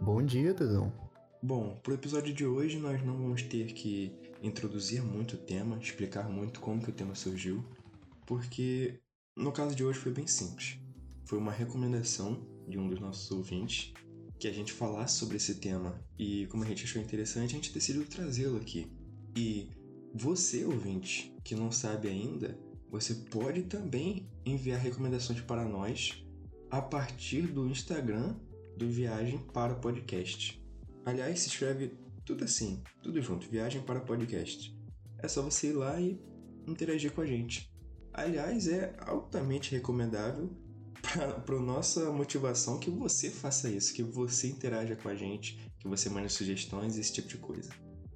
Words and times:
Bom 0.00 0.22
dia, 0.22 0.54
Dedão. 0.54 0.90
Bom, 1.42 1.78
pro 1.82 1.92
episódio 1.92 2.32
de 2.32 2.46
hoje 2.46 2.78
nós 2.78 3.04
não 3.04 3.18
vamos 3.18 3.42
ter 3.42 3.74
que 3.74 4.10
introduzir 4.42 5.02
muito 5.02 5.34
o 5.34 5.38
tema, 5.38 5.76
explicar 5.76 6.26
muito 6.26 6.58
como 6.58 6.82
que 6.82 6.88
o 6.88 6.92
tema 6.92 7.14
surgiu, 7.14 7.62
porque 8.26 8.98
no 9.36 9.52
caso 9.52 9.74
de 9.74 9.84
hoje 9.84 9.98
foi 9.98 10.10
bem 10.10 10.26
simples. 10.26 10.78
Foi 11.26 11.38
uma 11.38 11.52
recomendação 11.52 12.40
de 12.66 12.78
um 12.78 12.88
dos 12.88 12.98
nossos 12.98 13.30
ouvintes 13.30 13.92
que 14.38 14.48
a 14.48 14.52
gente 14.52 14.72
falasse 14.72 15.18
sobre 15.18 15.36
esse 15.36 15.56
tema 15.56 16.02
e 16.18 16.46
como 16.46 16.64
a 16.64 16.66
gente 16.66 16.84
achou 16.84 17.02
interessante, 17.02 17.52
a 17.52 17.56
gente 17.56 17.74
decidiu 17.74 18.06
trazê-lo 18.06 18.56
aqui. 18.56 18.90
E 19.36 19.68
você, 20.14 20.64
ouvinte, 20.64 21.36
que 21.44 21.54
não 21.54 21.70
sabe 21.70 22.08
ainda, 22.08 22.58
você 22.90 23.14
pode 23.14 23.64
também 23.64 24.26
enviar 24.46 24.80
recomendações 24.80 25.42
para 25.42 25.66
nós 25.66 26.24
a 26.70 26.80
partir 26.80 27.42
do 27.42 27.68
Instagram 27.68 28.34
do 28.76 28.88
Viagem 28.88 29.38
para 29.38 29.74
Podcast. 29.74 30.62
Aliás, 31.04 31.40
se 31.40 31.48
escreve 31.48 31.92
tudo 32.24 32.44
assim, 32.44 32.82
tudo 33.02 33.20
junto, 33.20 33.48
Viagem 33.48 33.82
para 33.82 34.00
Podcast. 34.00 34.76
É 35.18 35.28
só 35.28 35.42
você 35.42 35.68
ir 35.68 35.72
lá 35.72 36.00
e 36.00 36.20
interagir 36.66 37.12
com 37.12 37.20
a 37.20 37.26
gente. 37.26 37.70
Aliás, 38.12 38.68
é 38.68 38.94
altamente 39.00 39.72
recomendável 39.72 40.50
para 41.44 41.56
a 41.56 41.60
nossa 41.60 42.10
motivação 42.10 42.78
que 42.78 42.90
você 42.90 43.30
faça 43.30 43.68
isso, 43.68 43.94
que 43.94 44.02
você 44.02 44.48
interaja 44.48 44.96
com 44.96 45.08
a 45.08 45.14
gente, 45.14 45.58
que 45.78 45.88
você 45.88 46.08
mande 46.08 46.32
sugestões, 46.32 46.96
esse 46.96 47.12
tipo 47.12 47.28
de 47.28 47.36
coisa. 47.38 47.70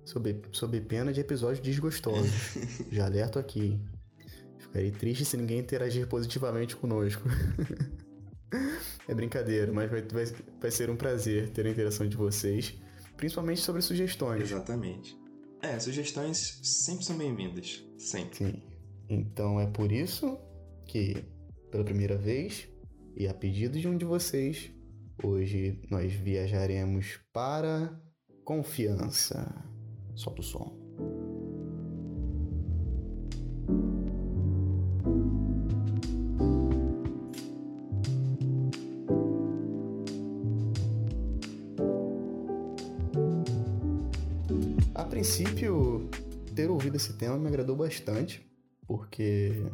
Sob, 0.05 0.43
sob 0.53 0.81
pena 0.83 1.13
de 1.13 1.21
episódios 1.21 1.61
desgostosos. 1.61 2.31
Já 2.93 3.07
alerto 3.07 3.39
aqui. 3.39 3.81
Ficarei 4.59 4.91
triste 4.91 5.25
se 5.25 5.37
ninguém 5.37 5.61
interagir 5.61 6.07
positivamente 6.07 6.77
conosco. 6.77 7.23
é 9.09 9.15
brincadeira, 9.15 9.73
mas 9.73 9.91
vai, 9.91 10.03
vai, 10.03 10.25
vai 10.61 10.71
ser 10.71 10.91
um 10.91 10.97
prazer 10.97 11.51
ter 11.51 11.67
a 11.67 11.71
interação 11.71 12.09
de 12.09 12.17
vocês, 12.17 12.75
principalmente 13.17 13.61
sobre 13.61 13.83
sugestões. 13.83 14.43
Exatamente. 14.43 15.17
É, 15.63 15.79
sugestões 15.79 16.61
sempre 16.63 17.05
são 17.05 17.17
bem-vindas. 17.17 17.85
Sempre. 17.97 18.37
Sim. 18.37 18.63
Então 19.09 19.61
é 19.61 19.67
por 19.67 19.91
isso 19.91 20.39
que, 20.87 21.25
pela 21.71 21.85
primeira 21.85 22.17
vez, 22.17 22.69
e 23.17 23.27
a 23.27 23.35
pedido 23.35 23.79
de 23.79 23.89
um 23.89 23.97
de 23.97 24.05
vocês, 24.05 24.71
hoje 25.23 25.81
nós 25.91 26.13
viajaremos 26.13 27.19
para 27.33 28.01
Confiança. 28.45 29.65
Solta 30.15 30.43
o 30.43 30.45
som. 30.45 30.85
Princípio, 45.25 46.11
ter 46.55 46.71
ouvido 46.71 46.97
esse 46.97 47.15
tema 47.15 47.39
me 47.39 47.49
agradou 47.49 47.75
bastante, 47.75 48.47
porque 48.87 49.65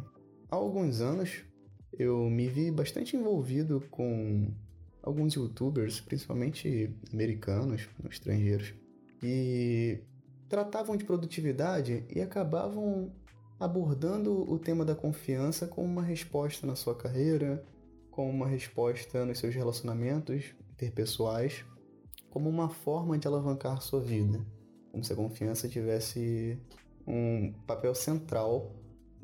há 0.49 0.55
alguns 0.55 1.01
anos 1.01 1.43
eu 1.91 2.29
me 2.29 2.47
vi 2.47 2.71
bastante 2.71 3.17
envolvido 3.17 3.83
com 3.91 4.49
alguns 5.03 5.33
youtubers, 5.33 5.99
principalmente 5.99 6.95
americanos, 7.11 7.89
estrangeiros, 8.09 8.73
e 9.21 9.99
tratavam 10.47 10.95
de 10.95 11.03
produtividade 11.03 12.05
e 12.09 12.21
acabavam 12.21 13.11
abordando 13.59 14.49
o 14.49 14.57
tema 14.57 14.85
da 14.85 14.95
confiança 14.95 15.67
como 15.67 15.85
uma 15.85 16.01
resposta 16.01 16.65
na 16.65 16.77
sua 16.77 16.95
carreira, 16.95 17.61
como 18.09 18.29
uma 18.29 18.47
resposta 18.47 19.25
nos 19.25 19.39
seus 19.39 19.53
relacionamentos 19.53 20.55
interpessoais, 20.71 21.65
como 22.29 22.49
uma 22.49 22.69
forma 22.69 23.17
de 23.17 23.27
alavancar 23.27 23.81
sua 23.81 23.99
vida, 23.99 24.39
como 24.91 25.03
se 25.03 25.13
a 25.13 25.15
confiança 25.15 25.69
tivesse 25.69 26.59
um 27.07 27.53
papel 27.65 27.95
central 27.95 28.75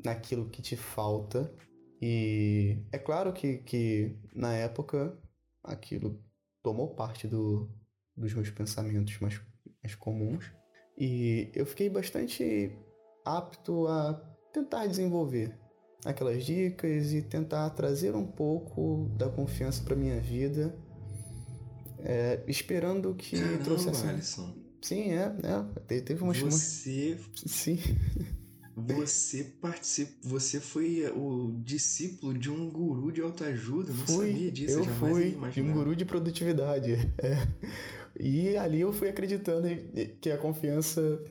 naquilo 0.04 0.48
que 0.48 0.62
te 0.62 0.76
falta 0.76 1.52
e 2.00 2.78
é 2.92 2.98
claro 2.98 3.32
que, 3.32 3.58
que 3.58 4.16
na 4.34 4.54
época 4.54 5.16
aquilo 5.62 6.22
tomou 6.62 6.94
parte 6.94 7.26
do, 7.26 7.68
dos 8.16 8.32
meus 8.32 8.50
pensamentos 8.50 9.18
mais, 9.20 9.40
mais 9.82 9.94
comuns. 9.94 10.52
E 10.96 11.50
eu 11.54 11.66
fiquei 11.66 11.90
bastante 11.90 12.76
apto 13.24 13.86
a 13.88 14.14
tentar 14.52 14.86
desenvolver 14.86 15.56
aquelas 16.04 16.44
dicas 16.44 17.12
e 17.12 17.22
tentar 17.22 17.70
trazer 17.70 18.14
um 18.14 18.26
pouco 18.26 19.08
da 19.16 19.28
confiança 19.28 19.82
para 19.82 19.96
minha 19.96 20.20
vida, 20.20 20.74
é, 21.98 22.42
esperando 22.46 23.14
que 23.14 23.38
Caramba, 23.38 23.64
trouxesse. 23.64 24.06
Alisson. 24.06 24.67
Sim, 24.80 25.12
é, 25.12 25.34
é. 25.42 26.00
Teve 26.00 26.22
umas. 26.22 26.38
Você. 26.38 27.18
Sim. 27.46 27.78
Você 28.76 29.42
participa, 29.60 30.12
você 30.22 30.60
foi 30.60 31.10
o 31.10 31.52
discípulo 31.64 32.32
de 32.32 32.48
um 32.48 32.70
guru 32.70 33.10
de 33.10 33.20
autoajuda, 33.20 33.92
não 33.92 34.06
fui, 34.06 34.32
sabia 34.32 34.52
disso, 34.52 34.78
eu 34.78 34.84
fui 34.84 35.36
de 35.52 35.60
um 35.60 35.72
guru 35.72 35.96
de 35.96 36.04
produtividade. 36.04 36.96
É. 37.18 37.48
E 38.20 38.56
ali 38.56 38.80
eu 38.80 38.92
fui 38.92 39.08
acreditando 39.08 39.68
que 40.20 40.30
a 40.30 40.38
confiança 40.38 41.22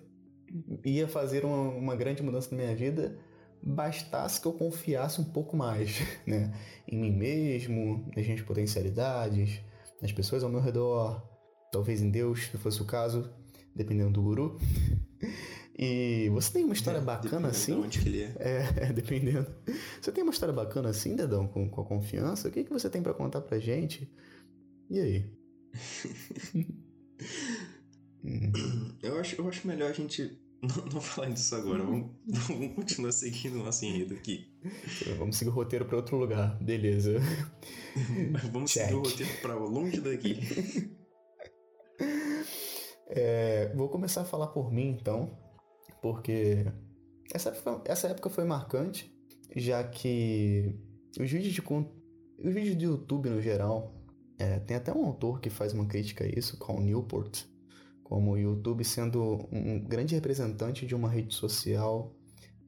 ia 0.85 1.08
fazer 1.08 1.44
uma, 1.44 1.69
uma 1.69 1.96
grande 1.96 2.24
mudança 2.24 2.56
na 2.56 2.64
minha 2.64 2.75
vida, 2.75 3.18
bastasse 3.62 4.40
que 4.40 4.47
eu 4.47 4.53
confiasse 4.53 5.19
um 5.19 5.25
pouco 5.25 5.58
mais, 5.58 6.00
né? 6.25 6.53
Em 6.88 6.97
mim 6.97 7.12
mesmo, 7.12 8.06
nas 8.16 8.25
minhas 8.25 8.41
potencialidades, 8.41 9.62
nas 10.02 10.12
pessoas 10.12 10.44
ao 10.44 10.50
meu 10.50 10.62
redor, 10.62 11.22
talvez 11.72 12.01
em 12.01 12.09
Deus, 12.09 12.45
se 12.45 12.57
fosse 12.57 12.81
o 12.81 12.85
caso, 12.85 13.29
dependendo 13.75 14.11
do 14.11 14.22
guru. 14.22 14.57
E 15.79 16.28
você 16.29 16.53
tem 16.53 16.63
uma 16.63 16.73
história 16.73 16.97
é, 16.97 17.01
bacana 17.01 17.50
assim? 17.50 17.75
De 17.75 17.79
onde 17.79 18.00
que 18.00 18.09
ele 18.09 18.23
é. 18.23 18.33
é. 18.39 18.63
É, 18.89 18.94
dependendo. 18.94 19.45
Você 20.01 20.11
tem 20.11 20.23
uma 20.23 20.33
história 20.33 20.53
bacana 20.53 20.89
assim, 20.89 21.16
Dedão, 21.16 21.47
com, 21.47 21.69
com 21.69 21.81
a 21.81 21.85
confiança? 21.85 22.47
O 22.47 22.51
que, 22.51 22.63
que 22.63 22.72
você 22.72 22.89
tem 22.89 23.03
para 23.03 23.13
contar 23.13 23.41
pra 23.41 23.59
gente? 23.59 24.11
E 24.89 25.00
aí? 25.00 25.31
eu, 29.03 29.19
acho, 29.19 29.39
eu 29.39 29.47
acho 29.47 29.67
melhor 29.67 29.91
a 29.91 29.94
gente 29.94 30.35
não, 30.63 30.85
não 30.94 30.99
falar 31.01 31.29
disso 31.29 31.53
agora. 31.55 31.84
Vamos, 31.84 32.09
vamos 32.25 32.73
continuar 32.73 33.11
seguindo 33.11 33.59
o 33.59 33.63
nosso 33.63 33.85
enredo 33.85 34.16
aqui. 34.16 34.51
Vamos 35.19 35.38
seguir 35.38 35.51
o 35.51 35.53
roteiro 35.53 35.85
para 35.85 35.97
outro 35.97 36.17
lugar. 36.17 36.57
Beleza. 36.59 37.19
vamos 38.51 38.72
Check. 38.72 38.85
seguir 38.85 38.95
o 38.95 39.03
roteiro 39.03 39.31
para 39.44 39.53
longe 39.53 40.01
daqui. 40.01 40.39
É, 43.09 43.72
vou 43.75 43.88
começar 43.90 44.22
a 44.22 44.25
falar 44.25 44.47
por 44.47 44.72
mim, 44.72 44.90
então 44.90 45.31
porque 46.01 46.66
essa 47.34 47.50
época, 47.50 47.81
essa 47.85 48.07
época 48.07 48.29
foi 48.29 48.44
marcante, 48.44 49.13
já 49.56 49.84
que 49.84 50.75
os 51.19 51.29
vídeos 51.29 51.53
de 51.53 51.62
os 51.62 52.53
vídeos 52.53 52.75
do 52.75 52.84
YouTube 52.84 53.29
no 53.29 53.41
geral, 53.41 53.94
é, 54.38 54.59
tem 54.59 54.78
até 54.78 54.94
um 54.94 55.06
autor 55.06 55.40
que 55.40 55.50
faz 55.50 55.73
uma 55.73 55.85
crítica 55.85 56.23
a 56.23 56.28
isso, 56.28 56.57
o 56.59 56.81
Newport, 56.81 57.44
como 58.03 58.31
o 58.31 58.38
YouTube 58.38 58.84
sendo 58.84 59.47
um 59.51 59.79
grande 59.79 60.16
representante 60.16 60.85
de 60.85 60.94
uma 60.94 61.09
rede 61.09 61.34
social 61.34 62.16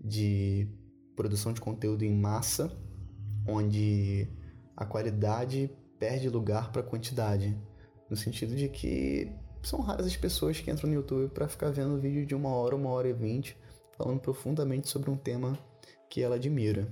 de 0.03 0.67
produção 1.15 1.53
de 1.53 1.61
conteúdo 1.61 2.03
em 2.03 2.13
massa, 2.13 2.75
onde 3.47 4.27
a 4.75 4.85
qualidade 4.85 5.69
perde 5.99 6.29
lugar 6.29 6.71
para 6.71 6.81
a 6.81 6.85
quantidade, 6.85 7.57
no 8.09 8.15
sentido 8.15 8.55
de 8.55 8.69
que 8.69 9.31
são 9.61 9.81
raras 9.81 10.05
as 10.05 10.15
pessoas 10.15 10.59
que 10.59 10.69
entram 10.71 10.89
no 10.89 10.95
YouTube 10.95 11.31
para 11.31 11.47
ficar 11.47 11.69
vendo 11.69 11.99
vídeo 11.99 12.25
de 12.25 12.35
uma 12.35 12.49
hora, 12.49 12.75
uma 12.75 12.89
hora 12.89 13.09
e 13.09 13.13
vinte, 13.13 13.57
falando 13.97 14.19
profundamente 14.19 14.87
sobre 14.87 15.09
um 15.09 15.17
tema 15.17 15.57
que 16.09 16.21
ela 16.21 16.35
admira, 16.35 16.91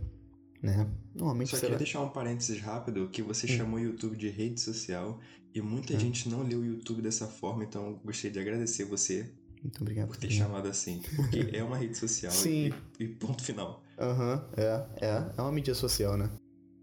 né? 0.62 0.90
Normalmente 1.16 1.52
Só 1.52 1.60
queria 1.60 1.78
deixar 1.78 2.02
um 2.02 2.10
parênteses 2.10 2.62
rápido, 2.62 3.10
que 3.10 3.22
você 3.22 3.46
hum. 3.46 3.58
chamou 3.58 3.80
o 3.80 3.84
YouTube 3.84 4.16
de 4.16 4.30
rede 4.30 4.62
social 4.62 5.20
e 5.54 5.62
muita 5.62 5.94
hum. 5.94 6.00
gente 6.00 6.30
não 6.30 6.44
lê 6.44 6.56
o 6.56 6.66
YouTube 6.66 7.02
dessa 7.02 7.28
forma, 7.28 7.64
então 7.64 8.00
gostaria 8.04 8.32
de 8.32 8.40
agradecer 8.40 8.86
você 8.86 9.32
muito 9.64 9.82
obrigado 9.82 10.08
por 10.08 10.18
ter 10.18 10.30
chamado 10.30 10.68
assim, 10.68 11.02
porque 11.16 11.50
é 11.56 11.64
uma 11.64 11.78
rede 11.78 11.98
social 11.98 12.32
Sim. 12.32 12.72
E, 13.00 13.04
e 13.04 13.08
ponto 13.08 13.44
final. 13.44 13.84
Aham, 14.00 14.36
uhum, 14.36 14.64
é, 14.64 15.06
é, 15.06 15.34
é 15.38 15.42
uma 15.42 15.52
mídia 15.52 15.74
social, 15.74 16.16
né? 16.16 16.30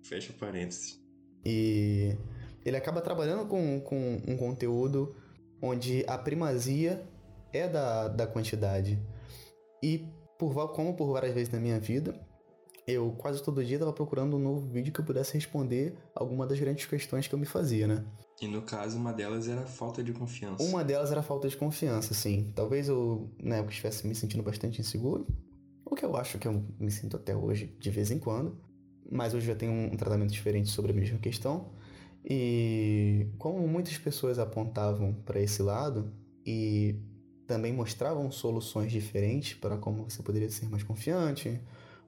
Fecha 0.03 0.33
parênteses. 0.33 1.01
E 1.45 2.17
ele 2.65 2.77
acaba 2.77 3.01
trabalhando 3.01 3.47
com, 3.47 3.81
com 3.81 4.23
um 4.27 4.37
conteúdo 4.37 5.15
onde 5.65 6.05
a 6.07 6.19
primazia 6.19 7.03
é 7.53 7.67
da, 7.67 8.09
da 8.09 8.27
quantidade. 8.27 9.01
E 9.83 10.07
por, 10.39 10.55
como 10.73 10.95
por 10.95 11.13
várias 11.13 11.33
vezes 11.33 11.53
na 11.53 11.59
minha 11.59 11.81
vida, 11.81 12.15
eu 12.87 13.13
quase 13.13 13.43
todo 13.43 13.65
dia 13.65 13.77
estava 13.77 13.93
procurando 13.93 14.37
um 14.37 14.39
novo 14.39 14.61
vídeo 14.69 14.93
que 14.93 15.01
eu 15.01 15.05
pudesse 15.05 15.33
responder 15.33 15.97
alguma 16.15 16.47
das 16.47 16.61
grandes 16.61 16.85
questões 16.85 17.27
que 17.27 17.35
eu 17.35 17.39
me 17.39 17.47
fazia, 17.47 17.87
né? 17.87 18.05
E 18.43 18.47
no 18.47 18.61
caso, 18.63 18.99
uma 18.99 19.13
delas 19.13 19.49
era 19.49 19.63
a 19.63 19.67
falta 19.67 20.03
de 20.03 20.13
confiança. 20.13 20.63
Uma 20.63 20.85
delas 20.85 21.11
era 21.11 21.21
a 21.21 21.23
falta 21.23 21.49
de 21.49 21.57
confiança, 21.57 22.13
sim. 22.13 22.53
Talvez 22.55 22.89
eu, 22.89 23.31
na 23.43 23.57
época, 23.57 23.71
estivesse 23.71 24.07
me 24.07 24.15
sentindo 24.15 24.43
bastante 24.43 24.81
inseguro. 24.81 25.27
O 25.85 25.95
que 25.95 26.05
eu 26.05 26.15
acho 26.17 26.39
que 26.39 26.47
eu 26.47 26.63
me 26.79 26.91
sinto 26.91 27.17
até 27.17 27.35
hoje, 27.35 27.75
de 27.79 27.91
vez 27.91 28.11
em 28.11 28.19
quando. 28.19 28.61
Mas 29.11 29.33
hoje 29.33 29.47
já 29.47 29.55
tenho 29.55 29.73
um 29.73 29.97
tratamento 29.97 30.31
diferente 30.31 30.69
sobre 30.69 30.93
a 30.93 30.95
mesma 30.95 31.19
questão. 31.19 31.71
E 32.25 33.29
como 33.39 33.67
muitas 33.69 33.99
pessoas 33.99 34.39
apontavam 34.39 35.13
para 35.13 35.41
esse 35.41 35.63
lado 35.63 36.11
e 36.47 36.99
também 37.47 37.73
mostravam 37.73 38.31
soluções 38.31 38.91
diferentes 38.91 39.55
para 39.55 39.77
como 39.77 40.09
você 40.09 40.23
poderia 40.23 40.49
ser 40.49 40.69
mais 40.71 40.83
confiante, 40.83 41.61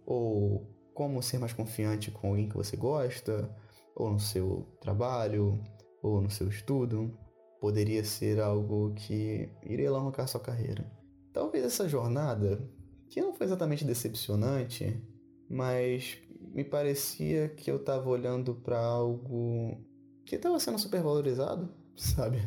ou 0.07 0.67
como 0.95 1.23
ser 1.23 1.39
mais 1.39 1.53
confiante 1.53 2.11
com 2.11 2.29
alguém 2.31 2.49
que 2.49 2.57
você 2.57 2.77
gosta, 2.77 3.55
ou 3.95 4.11
no 4.11 4.21
seu 4.21 4.67
trabalho, 4.81 5.63
ou 6.03 6.23
no 6.23 6.31
seu 6.31 6.49
estudo, 6.49 7.13
poderia 7.61 8.03
ser 8.03 8.41
algo 8.41 8.95
que 8.95 9.51
iria 9.63 9.91
alavancar 9.91 10.27
sua 10.27 10.41
carreira. 10.41 10.91
Talvez 11.33 11.65
essa 11.65 11.87
jornada, 11.87 12.59
que 13.11 13.21
não 13.21 13.35
foi 13.35 13.45
exatamente 13.47 13.85
decepcionante, 13.85 14.99
mas 15.51 16.19
me 16.41 16.65
parecia 16.65 17.51
que 17.51 17.71
eu 17.71 17.77
estava 17.77 18.09
olhando 18.09 18.55
para 18.55 18.79
algo 18.79 19.77
que 20.27 20.35
estava 20.35 20.59
sendo 20.59 20.79
supervalorizado, 20.79 21.73
sabe? 21.97 22.43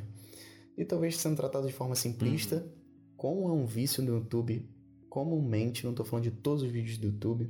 E 0.77 0.85
talvez 0.85 1.17
sendo 1.17 1.37
tratado 1.37 1.65
de 1.65 1.73
forma 1.73 1.95
simplista, 1.95 2.57
uhum. 2.57 2.71
como 3.17 3.49
é 3.49 3.51
um 3.53 3.65
vício 3.65 4.03
no 4.03 4.15
YouTube, 4.15 4.69
comumente, 5.09 5.83
não 5.83 5.91
estou 5.91 6.05
falando 6.05 6.25
de 6.25 6.31
todos 6.31 6.61
os 6.61 6.69
vídeos 6.69 6.97
do 6.97 7.07
YouTube, 7.07 7.49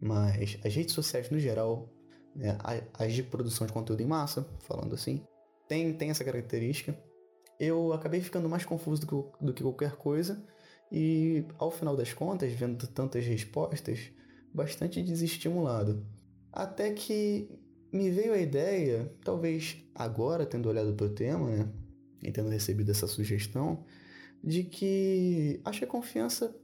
mas 0.00 0.58
as 0.64 0.74
redes 0.74 0.94
sociais 0.94 1.30
no 1.30 1.38
geral, 1.40 1.92
né, 2.34 2.56
as 2.94 3.12
de 3.12 3.22
produção 3.22 3.66
de 3.66 3.72
conteúdo 3.72 4.00
em 4.00 4.06
massa, 4.06 4.46
falando 4.60 4.94
assim, 4.94 5.24
tem, 5.66 5.92
tem 5.92 6.10
essa 6.10 6.24
característica. 6.24 6.96
Eu 7.58 7.92
acabei 7.92 8.20
ficando 8.20 8.48
mais 8.48 8.64
confuso 8.64 9.02
do 9.02 9.06
que, 9.06 9.44
do 9.44 9.52
que 9.52 9.62
qualquer 9.62 9.96
coisa, 9.96 10.42
e 10.90 11.44
ao 11.58 11.70
final 11.70 11.96
das 11.96 12.12
contas, 12.12 12.52
vendo 12.52 12.86
tantas 12.86 13.24
respostas, 13.24 14.10
bastante 14.52 15.02
desestimulado. 15.02 16.04
Até 16.52 16.92
que 16.92 17.59
me 17.92 18.10
veio 18.10 18.32
a 18.32 18.38
ideia, 18.38 19.12
talvez 19.24 19.76
agora 19.94 20.46
tendo 20.46 20.68
olhado 20.68 20.94
para 20.94 21.06
o 21.06 21.10
tema, 21.10 21.48
né, 21.50 21.68
e 22.22 22.30
tendo 22.30 22.48
recebido 22.48 22.90
essa 22.90 23.06
sugestão, 23.06 23.84
de 24.42 24.64
que 24.64 25.60
acho 25.64 25.80
que 25.80 25.84
a 25.84 25.88
confiança 25.88 26.54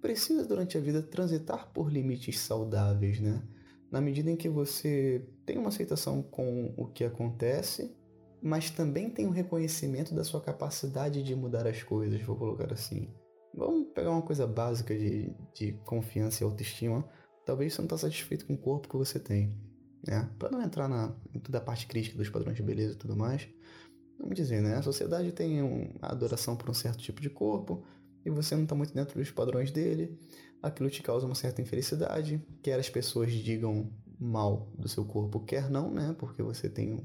precisa 0.00 0.44
durante 0.44 0.78
a 0.78 0.80
vida 0.80 1.02
transitar 1.02 1.70
por 1.72 1.90
limites 1.90 2.38
saudáveis, 2.38 3.20
né? 3.20 3.42
Na 3.90 4.00
medida 4.00 4.30
em 4.30 4.36
que 4.36 4.48
você 4.48 5.24
tem 5.44 5.58
uma 5.58 5.68
aceitação 5.68 6.22
com 6.22 6.72
o 6.76 6.86
que 6.86 7.04
acontece, 7.04 7.94
mas 8.42 8.70
também 8.70 9.10
tem 9.10 9.26
um 9.26 9.30
reconhecimento 9.30 10.14
da 10.14 10.24
sua 10.24 10.40
capacidade 10.40 11.22
de 11.22 11.34
mudar 11.34 11.66
as 11.66 11.82
coisas, 11.82 12.20
vou 12.22 12.36
colocar 12.36 12.72
assim. 12.72 13.08
Vamos 13.54 13.88
pegar 13.94 14.10
uma 14.10 14.22
coisa 14.22 14.46
básica 14.46 14.96
de, 14.96 15.32
de 15.54 15.72
confiança 15.84 16.42
e 16.42 16.44
autoestima. 16.44 17.08
Talvez 17.44 17.72
você 17.72 17.80
não 17.80 17.86
está 17.86 17.98
satisfeito 17.98 18.46
com 18.46 18.54
o 18.54 18.58
corpo 18.58 18.88
que 18.88 18.96
você 18.96 19.18
tem, 19.18 19.54
né? 20.06 20.30
Para 20.38 20.50
não 20.50 20.62
entrar 20.62 20.88
na, 20.88 21.14
em 21.34 21.38
toda 21.38 21.58
a 21.58 21.60
parte 21.60 21.86
crítica 21.86 22.16
dos 22.16 22.28
padrões 22.28 22.56
de 22.56 22.62
beleza 22.62 22.94
e 22.94 22.96
tudo 22.96 23.16
mais, 23.16 23.48
vamos 24.18 24.34
dizer, 24.34 24.62
né? 24.62 24.76
A 24.76 24.82
sociedade 24.82 25.32
tem 25.32 25.62
um, 25.62 25.94
a 26.00 26.12
adoração 26.12 26.56
por 26.56 26.70
um 26.70 26.74
certo 26.74 26.98
tipo 26.98 27.20
de 27.20 27.30
corpo, 27.30 27.84
e 28.24 28.30
você 28.30 28.56
não 28.56 28.64
está 28.64 28.74
muito 28.74 28.92
dentro 28.92 29.18
dos 29.18 29.30
padrões 29.30 29.70
dele, 29.70 30.18
aquilo 30.62 30.90
te 30.90 31.02
causa 31.02 31.26
uma 31.26 31.34
certa 31.34 31.62
infelicidade, 31.62 32.42
quer 32.62 32.78
as 32.78 32.90
pessoas 32.90 33.32
digam 33.32 33.90
mal 34.18 34.72
do 34.76 34.88
seu 34.88 35.04
corpo, 35.04 35.40
quer 35.40 35.70
não, 35.70 35.90
né? 35.90 36.14
Porque 36.18 36.42
você 36.42 36.68
tem 36.68 36.98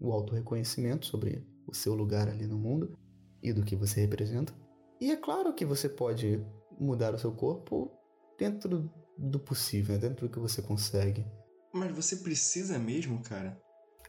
o 0.00 0.12
auto-reconhecimento 0.12 1.06
sobre 1.06 1.46
o 1.66 1.74
seu 1.74 1.94
lugar 1.94 2.28
ali 2.28 2.46
no 2.46 2.58
mundo 2.58 2.96
e 3.42 3.52
do 3.52 3.62
que 3.62 3.76
você 3.76 4.00
representa. 4.00 4.54
E 5.00 5.10
é 5.10 5.16
claro 5.16 5.52
que 5.52 5.64
você 5.64 5.88
pode 5.88 6.42
mudar 6.78 7.14
o 7.14 7.18
seu 7.18 7.32
corpo 7.32 7.90
dentro 8.38 8.90
do 9.18 9.38
possível, 9.38 9.94
né? 9.94 10.00
dentro 10.00 10.26
do 10.26 10.32
que 10.32 10.38
você 10.38 10.62
consegue. 10.62 11.24
Mas 11.74 11.94
você 11.94 12.16
precisa 12.16 12.78
mesmo, 12.78 13.20
cara? 13.20 13.60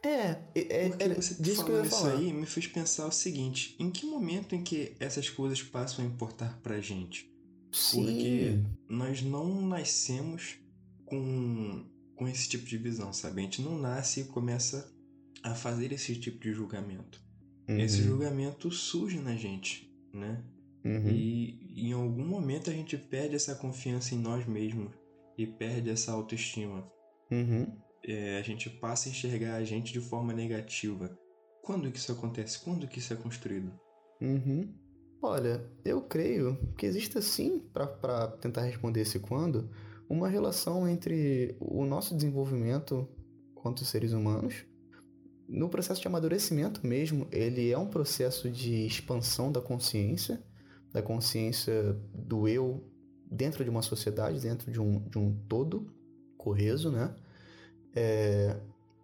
É, 0.04 0.38
é, 0.54 0.90
Porque 0.90 1.04
era 1.04 1.16
você 1.16 1.42
disso 1.42 1.66
que 1.66 1.72
eu 1.72 1.78
ia 1.78 1.88
isso 1.88 2.06
aí 2.06 2.32
me 2.32 2.46
fez 2.46 2.68
pensar 2.68 3.08
o 3.08 3.12
seguinte: 3.12 3.76
em 3.80 3.90
que 3.90 4.06
momento 4.06 4.54
em 4.54 4.64
que 4.64 4.96
essas 5.00 5.30
coisas 5.30 5.64
passam 5.64 6.06
a 6.06 6.08
importar 6.08 6.60
pra 6.62 6.80
gente? 6.80 7.28
Sim. 7.72 8.06
Porque 8.06 8.60
nós 8.88 9.24
não 9.24 9.68
nascemos 9.68 10.58
com, 11.06 11.84
com 12.16 12.28
esse 12.28 12.48
tipo 12.48 12.66
de 12.66 12.78
visão, 12.78 13.12
sabe? 13.12 13.42
A 13.42 13.44
gente 13.44 13.64
não 13.64 13.80
nasce 13.80 14.22
e 14.22 14.26
começa 14.26 14.94
a 15.42 15.56
fazer 15.56 15.92
esse 15.92 16.16
tipo 16.16 16.40
de 16.40 16.54
julgamento. 16.54 17.20
Uhum. 17.68 17.80
Esse 17.80 18.04
julgamento 18.04 18.70
surge 18.70 19.18
na 19.18 19.36
gente, 19.36 19.92
né? 20.14 20.44
Uhum. 20.84 21.10
E 21.10 21.88
em 21.90 21.94
algum 21.94 22.26
momento 22.26 22.70
a 22.70 22.74
gente 22.74 22.96
perde 22.96 23.36
essa 23.36 23.56
confiança 23.56 24.14
em 24.14 24.20
nós 24.20 24.46
mesmos 24.46 24.92
e 25.36 25.48
perde 25.48 25.90
essa 25.90 26.12
autoestima. 26.12 26.88
Uhum. 27.32 27.68
É, 28.04 28.38
a 28.38 28.42
gente 28.42 28.70
passa 28.70 29.10
a 29.10 29.12
enxergar 29.12 29.56
a 29.56 29.64
gente 29.64 29.92
de 29.92 30.00
forma 30.00 30.34
negativa. 30.34 31.18
Quando 31.64 31.92
que 31.92 31.98
isso 31.98 32.12
acontece? 32.12 32.60
Quando 32.60 32.88
que 32.88 33.00
isso 33.00 33.14
é 33.14 33.16
construído? 33.16 33.72
Uhum. 34.22 34.74
Olha, 35.22 35.66
eu 35.84 36.02
creio 36.02 36.58
que 36.78 36.86
existe 36.86 37.20
sim, 37.22 37.60
para 37.74 38.28
tentar 38.40 38.62
responder 38.62 39.02
esse 39.02 39.20
quando, 39.20 39.72
uma 40.08 40.30
relação 40.30 40.88
entre 40.88 41.56
o 41.60 41.84
nosso 41.86 42.16
desenvolvimento 42.16 43.08
quanto 43.56 43.84
seres 43.84 44.14
humanos. 44.14 44.66
No 45.50 45.70
processo 45.70 46.02
de 46.02 46.08
amadurecimento 46.08 46.86
mesmo, 46.86 47.28
ele 47.32 47.72
é 47.72 47.78
um 47.78 47.88
processo 47.88 48.50
de 48.50 48.86
expansão 48.86 49.52
da 49.52 49.62
consciência, 49.62 50.44
da 50.92 51.02
consciência 51.02 51.94
do 52.14 52.48
eu 52.48 52.88
dentro 53.30 53.64
de 53.64 53.70
uma 53.70 53.82
sociedade, 53.82 54.40
dentro 54.40 54.72
de 54.72 54.80
um, 54.80 55.00
de 55.10 55.18
um 55.18 55.36
todo 55.48 55.92
coeso, 56.46 56.92
né? 56.92 57.14
É, 57.96 58.56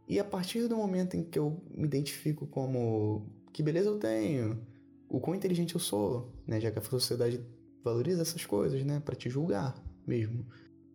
e 0.07 0.19
a 0.19 0.23
partir 0.23 0.67
do 0.67 0.77
momento 0.77 1.15
em 1.15 1.23
que 1.23 1.39
eu 1.39 1.59
me 1.73 1.85
identifico 1.85 2.45
como 2.45 3.25
que 3.51 3.63
beleza 3.63 3.89
eu 3.89 3.97
tenho, 3.97 4.61
o 5.09 5.19
quão 5.19 5.35
inteligente 5.35 5.73
eu 5.73 5.81
sou, 5.81 6.31
né? 6.45 6.59
Já 6.59 6.69
que 6.69 6.77
a 6.77 6.81
sociedade 6.81 7.43
valoriza 7.83 8.21
essas 8.21 8.45
coisas, 8.45 8.83
né? 8.85 8.99
Para 8.99 9.15
te 9.15 9.29
julgar 9.29 9.75
mesmo. 10.05 10.45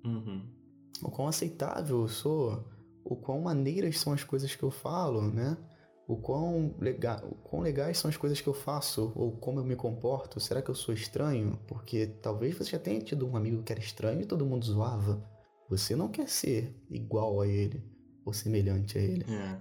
Uhum. 0.04 0.42
O 1.02 1.10
quão 1.10 1.26
aceitável 1.26 2.02
eu 2.02 2.08
sou, 2.08 2.64
o 3.04 3.16
quão 3.16 3.40
maneiras 3.40 3.98
são 3.98 4.12
as 4.12 4.22
coisas 4.22 4.54
que 4.54 4.62
eu 4.62 4.70
falo, 4.70 5.22
né? 5.22 5.56
O 6.06 6.16
quão, 6.16 6.74
lega 6.78 7.24
o 7.26 7.34
quão 7.34 7.62
legais 7.62 7.98
são 7.98 8.08
as 8.08 8.16
coisas 8.16 8.40
que 8.40 8.48
eu 8.48 8.54
faço, 8.54 9.12
ou 9.16 9.32
como 9.32 9.58
eu 9.58 9.64
me 9.64 9.74
comporto. 9.74 10.38
Será 10.38 10.62
que 10.62 10.70
eu 10.70 10.74
sou 10.74 10.94
estranho? 10.94 11.58
Porque 11.66 12.06
talvez 12.22 12.56
você 12.56 12.70
já 12.70 12.78
tenha 12.78 13.00
tido 13.00 13.28
um 13.28 13.36
amigo 13.36 13.62
que 13.62 13.72
era 13.72 13.80
estranho 13.80 14.20
e 14.20 14.26
todo 14.26 14.46
mundo 14.46 14.64
zoava. 14.64 15.35
Você 15.68 15.96
não 15.96 16.08
quer 16.08 16.28
ser 16.28 16.74
igual 16.90 17.40
a 17.40 17.48
ele 17.48 17.82
ou 18.24 18.32
semelhante 18.32 18.98
a 18.98 19.00
ele. 19.00 19.24
É. 19.28 19.58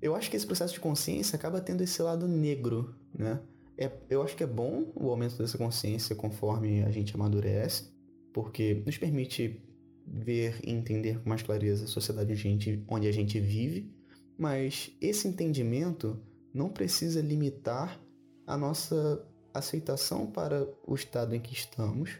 Eu 0.00 0.14
acho 0.14 0.30
que 0.30 0.36
esse 0.36 0.46
processo 0.46 0.74
de 0.74 0.80
consciência 0.80 1.36
acaba 1.36 1.60
tendo 1.60 1.82
esse 1.82 2.00
lado 2.02 2.28
negro, 2.28 2.94
né? 3.12 3.40
É, 3.76 3.90
eu 4.10 4.22
acho 4.22 4.36
que 4.36 4.42
é 4.42 4.46
bom 4.46 4.90
o 4.94 5.08
aumento 5.08 5.36
dessa 5.38 5.56
consciência 5.56 6.14
conforme 6.14 6.82
a 6.82 6.90
gente 6.90 7.14
amadurece, 7.14 7.92
porque 8.32 8.82
nos 8.84 8.98
permite 8.98 9.62
ver 10.04 10.58
e 10.64 10.72
entender 10.72 11.20
com 11.20 11.28
mais 11.28 11.42
clareza 11.42 11.84
a 11.84 11.88
sociedade 11.88 12.32
onde 12.32 12.40
a 12.40 12.42
gente, 12.42 12.84
onde 12.88 13.08
a 13.08 13.12
gente 13.12 13.38
vive, 13.40 13.92
mas 14.36 14.90
esse 15.00 15.28
entendimento 15.28 16.20
não 16.52 16.70
precisa 16.70 17.20
limitar 17.20 18.00
a 18.46 18.56
nossa 18.56 19.24
aceitação 19.52 20.26
para 20.26 20.66
o 20.86 20.94
estado 20.94 21.34
em 21.34 21.40
que 21.40 21.52
estamos 21.52 22.18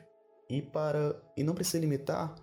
e 0.48 0.62
para 0.62 1.20
e 1.36 1.42
não 1.42 1.54
precisa 1.54 1.78
limitar 1.78 2.34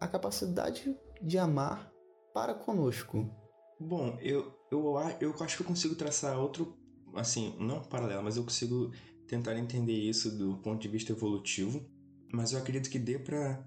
a 0.00 0.08
capacidade 0.08 0.96
de 1.20 1.38
amar 1.38 1.92
para 2.32 2.54
conosco. 2.54 3.30
Bom, 3.78 4.18
eu, 4.20 4.52
eu, 4.70 4.94
eu 5.20 5.34
acho 5.40 5.56
que 5.56 5.62
eu 5.62 5.66
consigo 5.66 5.94
traçar 5.94 6.38
outro, 6.38 6.76
assim, 7.14 7.54
não 7.58 7.82
paralelo, 7.82 8.22
mas 8.22 8.36
eu 8.36 8.42
consigo 8.42 8.90
tentar 9.28 9.56
entender 9.56 9.92
isso 9.92 10.36
do 10.36 10.56
ponto 10.58 10.80
de 10.80 10.88
vista 10.88 11.12
evolutivo, 11.12 11.86
mas 12.32 12.52
eu 12.52 12.58
acredito 12.58 12.90
que 12.90 12.98
dê 12.98 13.18
pra 13.18 13.64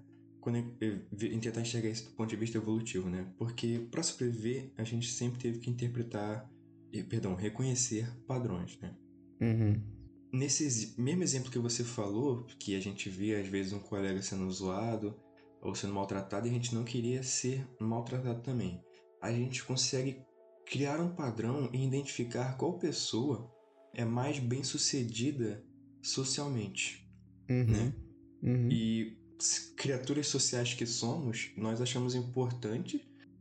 tentar 1.40 1.60
enxergar 1.62 1.88
isso 1.88 2.04
do 2.04 2.10
ponto 2.10 2.28
de 2.28 2.36
vista 2.36 2.58
evolutivo, 2.58 3.08
né? 3.08 3.32
Porque 3.38 3.88
para 3.90 4.02
sobreviver, 4.02 4.72
a 4.76 4.84
gente 4.84 5.10
sempre 5.10 5.40
teve 5.40 5.58
que 5.58 5.70
interpretar, 5.70 6.50
perdão, 7.08 7.34
reconhecer 7.34 8.06
padrões, 8.26 8.78
né? 8.80 8.94
Uhum. 9.40 9.80
Nesse 10.32 11.00
mesmo 11.00 11.22
exemplo 11.22 11.50
que 11.50 11.58
você 11.58 11.82
falou, 11.84 12.44
que 12.58 12.74
a 12.74 12.80
gente 12.80 13.08
vê 13.08 13.36
às 13.36 13.46
vezes 13.46 13.72
um 13.72 13.78
colega 13.78 14.20
sendo 14.20 14.50
zoado, 14.50 15.14
ou 15.64 15.74
sendo 15.74 15.94
maltratado 15.94 16.46
e 16.46 16.50
a 16.50 16.52
gente 16.52 16.74
não 16.74 16.84
queria 16.84 17.22
ser 17.22 17.66
maltratado 17.80 18.42
também. 18.42 18.80
A 19.20 19.32
gente 19.32 19.64
consegue 19.64 20.22
criar 20.66 21.00
um 21.00 21.14
padrão 21.14 21.70
e 21.72 21.84
identificar 21.84 22.56
qual 22.56 22.78
pessoa 22.78 23.50
é 23.94 24.04
mais 24.04 24.38
bem 24.38 24.62
sucedida 24.62 25.64
socialmente, 26.02 27.08
uhum. 27.48 27.64
né? 27.64 27.94
Uhum. 28.42 28.68
E 28.70 29.18
criaturas 29.76 30.26
sociais 30.28 30.74
que 30.74 30.86
somos, 30.86 31.50
nós 31.56 31.80
achamos 31.80 32.14
importante 32.14 33.00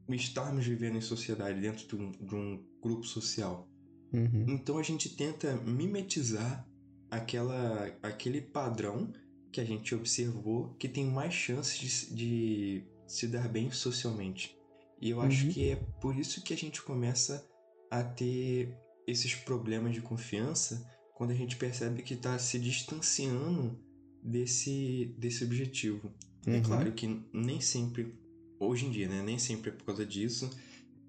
estarmos 0.10 0.66
vivendo 0.66 0.98
em 0.98 1.02
sociedade 1.02 1.60
dentro 1.60 1.88
de 1.88 1.96
um, 1.96 2.12
de 2.12 2.36
um 2.36 2.64
grupo 2.82 3.04
social. 3.04 3.68
Uhum. 4.12 4.46
Então 4.48 4.78
a 4.78 4.84
gente 4.84 5.16
tenta 5.16 5.56
mimetizar 5.56 6.68
aquela, 7.10 7.88
aquele 8.02 8.42
padrão 8.42 9.12
que 9.54 9.62
a 9.62 9.66
gente 9.66 9.94
observou 9.96 10.76
que 10.80 10.90
tem 10.90 11.06
mais 11.06 11.34
chances 11.34 12.10
de, 12.10 12.16
de 12.16 12.84
se 13.08 13.28
dar 13.28 13.48
bem 13.48 13.72
socialmente. 13.72 14.58
E 15.00 15.12
eu 15.12 15.22
acho 15.22 15.46
Uhum. 15.46 15.52
que 15.54 15.70
é 15.70 15.76
por 16.02 16.18
isso 16.18 16.44
que 16.44 16.54
a 16.54 16.58
gente 16.58 16.82
começa 16.82 17.48
a 17.92 18.04
ter 18.04 18.76
esses 19.08 19.36
problemas 19.36 19.94
de 19.94 20.02
confiança 20.02 20.86
quando 21.16 21.32
a 21.32 21.36
gente 21.36 21.56
percebe 21.58 22.02
que 22.02 22.16
está 22.16 22.38
se 22.40 22.58
distanciando 22.60 23.80
desse, 24.24 25.14
desse 25.18 25.44
objetivo. 25.44 26.12
É 26.46 26.50
uhum. 26.50 26.56
É 26.58 26.62
claro 26.62 26.92
que 26.94 27.08
nem 27.32 27.62
sempre, 27.62 28.16
hoje 28.60 28.86
em 28.88 28.92
dia, 28.92 29.08
né, 29.08 29.22
nem 29.22 29.38
sempre 29.38 29.70
é 29.70 29.74
por 29.74 29.86
causa 29.86 30.06
disso 30.06 30.50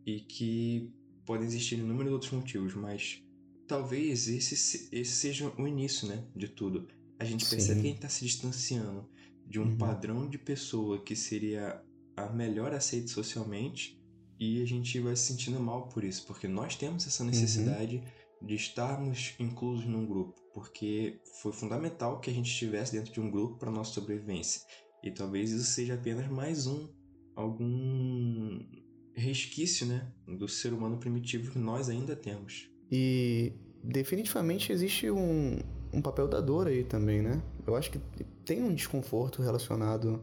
e 0.04 0.20
que 0.20 0.92
podem 1.24 1.46
existir 1.46 1.78
inúmeros 1.78 2.12
outros 2.12 2.32
motivos, 2.32 2.74
mas 2.74 3.22
talvez 3.66 4.28
esse, 4.28 4.88
esse 4.92 5.12
seja 5.12 5.50
o 5.56 5.66
início 5.66 6.06
né, 6.06 6.22
de 6.36 6.48
tudo. 6.48 6.86
A 7.18 7.24
gente 7.24 7.44
Sim. 7.44 7.50
percebe 7.50 7.80
que 7.80 7.86
a 7.86 7.90
gente 7.90 7.98
está 7.98 8.08
se 8.08 8.24
distanciando 8.24 9.08
de 9.46 9.60
um 9.60 9.64
uhum. 9.64 9.76
padrão 9.76 10.28
de 10.28 10.38
pessoa 10.38 11.02
que 11.02 11.14
seria 11.14 11.82
a 12.16 12.28
melhor 12.30 12.72
aceita 12.72 13.08
socialmente 13.08 14.00
e 14.38 14.62
a 14.62 14.66
gente 14.66 14.98
vai 15.00 15.14
se 15.14 15.26
sentindo 15.26 15.60
mal 15.60 15.88
por 15.88 16.04
isso, 16.04 16.26
porque 16.26 16.48
nós 16.48 16.76
temos 16.76 17.06
essa 17.06 17.24
necessidade 17.24 17.96
uhum. 17.96 18.46
de 18.46 18.54
estarmos 18.54 19.34
inclusos 19.38 19.86
num 19.86 20.06
grupo, 20.06 20.40
porque 20.52 21.20
foi 21.40 21.52
fundamental 21.52 22.20
que 22.20 22.30
a 22.30 22.32
gente 22.32 22.50
estivesse 22.50 22.92
dentro 22.92 23.12
de 23.12 23.20
um 23.20 23.30
grupo 23.30 23.58
para 23.58 23.70
nossa 23.70 23.92
sobrevivência. 23.92 24.62
E 25.02 25.10
talvez 25.10 25.50
isso 25.50 25.70
seja 25.70 25.94
apenas 25.94 26.28
mais 26.28 26.66
um 26.66 26.88
algum 27.36 28.60
resquício, 29.14 29.86
né, 29.86 30.12
do 30.26 30.48
ser 30.48 30.72
humano 30.72 30.98
primitivo 30.98 31.52
que 31.52 31.58
nós 31.58 31.88
ainda 31.88 32.16
temos. 32.16 32.68
E 32.90 33.52
definitivamente 33.82 34.72
existe 34.72 35.10
um, 35.10 35.58
um 35.94 36.02
papel 36.02 36.26
da 36.26 36.40
dor 36.40 36.66
aí 36.66 36.84
também, 36.84 37.22
né? 37.22 37.42
Eu 37.66 37.76
acho 37.76 37.90
que 37.90 37.98
tem 38.44 38.62
um 38.62 38.74
desconforto 38.74 39.40
relacionado 39.40 40.20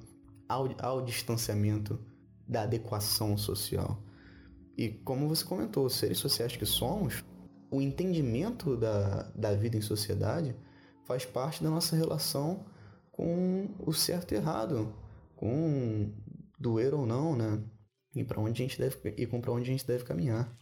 ao, 0.47 0.67
ao 0.79 1.01
distanciamento 1.01 1.99
da 2.47 2.63
adequação 2.63 3.37
social. 3.37 3.97
E 4.77 4.89
como 4.89 5.27
você 5.27 5.45
comentou, 5.45 5.89
seres 5.89 6.17
sociais 6.17 6.55
que 6.55 6.65
somos, 6.65 7.23
o 7.69 7.81
entendimento 7.81 8.75
da, 8.75 9.23
da 9.33 9.53
vida 9.53 9.77
em 9.77 9.81
sociedade 9.81 10.55
faz 11.05 11.25
parte 11.25 11.63
da 11.63 11.69
nossa 11.69 11.95
relação 11.95 12.65
com 13.11 13.69
o 13.79 13.93
certo 13.93 14.33
e 14.33 14.35
errado, 14.35 14.93
com 15.35 16.11
doer 16.59 16.93
ou 16.93 17.05
não, 17.05 17.35
né? 17.35 17.63
E 18.13 18.23
para 18.23 18.41
onde 18.41 18.61
a 18.61 18.67
gente 18.67 18.77
deve 18.77 18.97
e 19.17 19.25
com 19.25 19.39
para 19.39 19.53
onde 19.53 19.69
a 19.69 19.71
gente 19.71 19.87
deve 19.87 20.03
caminhar. 20.03 20.53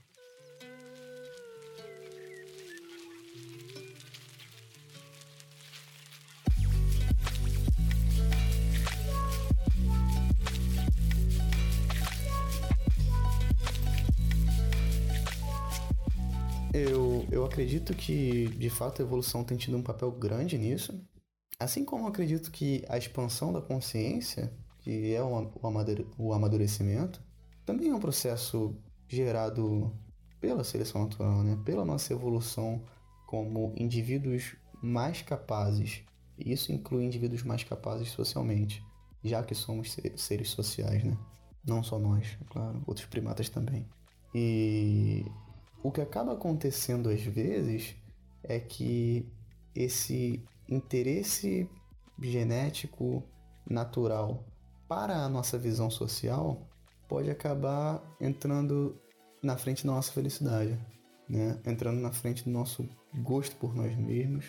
Acredito 17.45 17.93
que, 17.93 18.47
de 18.49 18.69
fato, 18.69 19.01
a 19.01 19.05
evolução 19.05 19.43
tem 19.43 19.57
tido 19.57 19.77
um 19.77 19.83
papel 19.83 20.11
grande 20.11 20.57
nisso. 20.57 20.99
Assim 21.59 21.83
como 21.83 22.07
acredito 22.07 22.51
que 22.51 22.85
a 22.87 22.97
expansão 22.97 23.51
da 23.51 23.61
consciência, 23.61 24.53
que 24.79 25.13
é 25.13 25.21
o 25.21 26.33
amadurecimento, 26.33 27.21
também 27.65 27.89
é 27.89 27.93
um 27.93 27.99
processo 27.99 28.75
gerado 29.07 29.91
pela 30.39 30.63
seleção 30.63 31.03
natural, 31.03 31.43
né? 31.43 31.59
pela 31.65 31.83
nossa 31.83 32.13
evolução 32.13 32.83
como 33.27 33.73
indivíduos 33.75 34.55
mais 34.81 35.21
capazes. 35.21 36.03
E 36.37 36.51
isso 36.53 36.71
inclui 36.71 37.03
indivíduos 37.03 37.43
mais 37.43 37.63
capazes 37.63 38.09
socialmente, 38.09 38.81
já 39.23 39.43
que 39.43 39.53
somos 39.53 39.95
seres 40.15 40.49
sociais, 40.49 41.03
né? 41.03 41.17
Não 41.65 41.83
só 41.83 41.99
nós, 41.99 42.37
é 42.41 42.45
claro, 42.45 42.81
outros 42.87 43.05
primatas 43.05 43.49
também. 43.49 43.85
E 44.33 45.25
o 45.83 45.91
que 45.91 46.01
acaba 46.01 46.33
acontecendo 46.33 47.09
às 47.09 47.21
vezes 47.21 47.95
é 48.43 48.59
que 48.59 49.27
esse 49.73 50.43
interesse 50.67 51.69
genético 52.21 53.23
natural 53.69 54.45
para 54.87 55.23
a 55.23 55.29
nossa 55.29 55.57
visão 55.57 55.89
social 55.89 56.67
pode 57.07 57.29
acabar 57.29 58.03
entrando 58.19 58.99
na 59.41 59.57
frente 59.57 59.85
da 59.85 59.93
nossa 59.93 60.11
felicidade, 60.11 60.77
né? 61.29 61.59
Entrando 61.65 61.99
na 62.01 62.11
frente 62.11 62.43
do 62.43 62.49
nosso 62.49 62.87
gosto 63.21 63.55
por 63.55 63.73
nós 63.75 63.95
mesmos, 63.95 64.45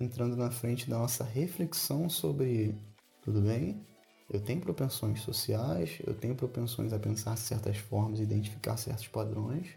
entrando 0.00 0.36
na 0.36 0.50
frente 0.50 0.88
da 0.88 0.98
nossa 0.98 1.24
reflexão 1.24 2.08
sobre 2.08 2.74
tudo 3.22 3.42
bem, 3.42 3.84
eu 4.30 4.40
tenho 4.40 4.60
propensões 4.60 5.20
sociais, 5.20 5.98
eu 6.06 6.14
tenho 6.14 6.36
propensões 6.36 6.92
a 6.92 6.98
pensar 6.98 7.36
certas 7.36 7.76
formas, 7.76 8.20
identificar 8.20 8.76
certos 8.76 9.08
padrões, 9.08 9.74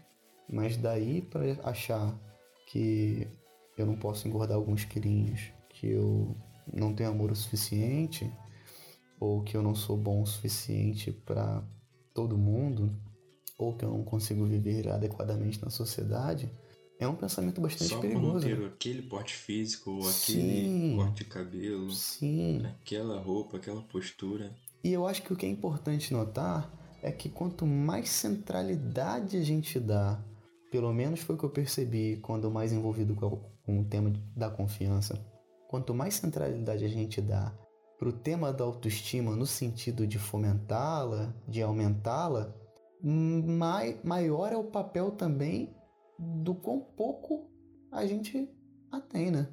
mas 0.48 0.76
daí 0.76 1.22
para 1.22 1.58
achar 1.62 2.18
que 2.66 3.26
eu 3.76 3.86
não 3.86 3.96
posso 3.96 4.26
engordar 4.28 4.56
alguns 4.56 4.84
quilinhos, 4.84 5.52
que 5.68 5.88
eu 5.88 6.36
não 6.72 6.94
tenho 6.94 7.10
amor 7.10 7.30
o 7.30 7.36
suficiente, 7.36 8.30
ou 9.18 9.42
que 9.42 9.56
eu 9.56 9.62
não 9.62 9.74
sou 9.74 9.96
bom 9.96 10.22
o 10.22 10.26
suficiente 10.26 11.12
para 11.12 11.62
todo 12.12 12.38
mundo, 12.38 12.94
ou 13.58 13.76
que 13.76 13.84
eu 13.84 13.90
não 13.90 14.04
consigo 14.04 14.44
viver 14.44 14.88
adequadamente 14.88 15.62
na 15.62 15.70
sociedade, 15.70 16.50
é 16.98 17.08
um 17.08 17.16
pensamento 17.16 17.60
bastante 17.60 17.90
Só 17.90 18.00
perigoso. 18.00 18.48
Só 18.48 18.54
ter 18.56 18.66
aquele 18.66 19.02
porte 19.02 19.34
físico, 19.34 19.90
ou 19.90 20.08
aquele 20.08 20.64
sim, 20.64 20.96
corte 20.96 21.24
de 21.24 21.30
cabelo, 21.30 21.90
sim. 21.90 22.62
aquela 22.66 23.20
roupa, 23.20 23.56
aquela 23.56 23.82
postura. 23.82 24.54
E 24.82 24.92
eu 24.92 25.06
acho 25.06 25.22
que 25.22 25.32
o 25.32 25.36
que 25.36 25.46
é 25.46 25.48
importante 25.48 26.12
notar 26.12 26.70
é 27.02 27.10
que 27.10 27.28
quanto 27.28 27.66
mais 27.66 28.08
centralidade 28.08 29.36
a 29.36 29.42
gente 29.42 29.78
dá 29.80 30.22
pelo 30.74 30.92
menos 30.92 31.20
foi 31.20 31.36
o 31.36 31.38
que 31.38 31.44
eu 31.44 31.50
percebi 31.50 32.16
quando 32.16 32.50
mais 32.50 32.72
envolvido 32.72 33.14
com 33.14 33.80
o 33.80 33.84
tema 33.84 34.12
da 34.34 34.50
confiança. 34.50 35.24
Quanto 35.68 35.94
mais 35.94 36.14
centralidade 36.14 36.84
a 36.84 36.88
gente 36.88 37.20
dá 37.20 37.56
para 37.96 38.08
o 38.08 38.12
tema 38.12 38.52
da 38.52 38.64
autoestima 38.64 39.36
no 39.36 39.46
sentido 39.46 40.04
de 40.04 40.18
fomentá-la, 40.18 41.32
de 41.46 41.62
aumentá-la, 41.62 42.52
mai, 43.00 44.00
maior 44.02 44.52
é 44.52 44.56
o 44.56 44.64
papel 44.64 45.12
também 45.12 45.72
do 46.18 46.56
quão 46.56 46.80
pouco 46.80 47.48
a 47.92 48.04
gente 48.04 48.50
a 48.90 49.00
tem, 49.00 49.30
né? 49.30 49.46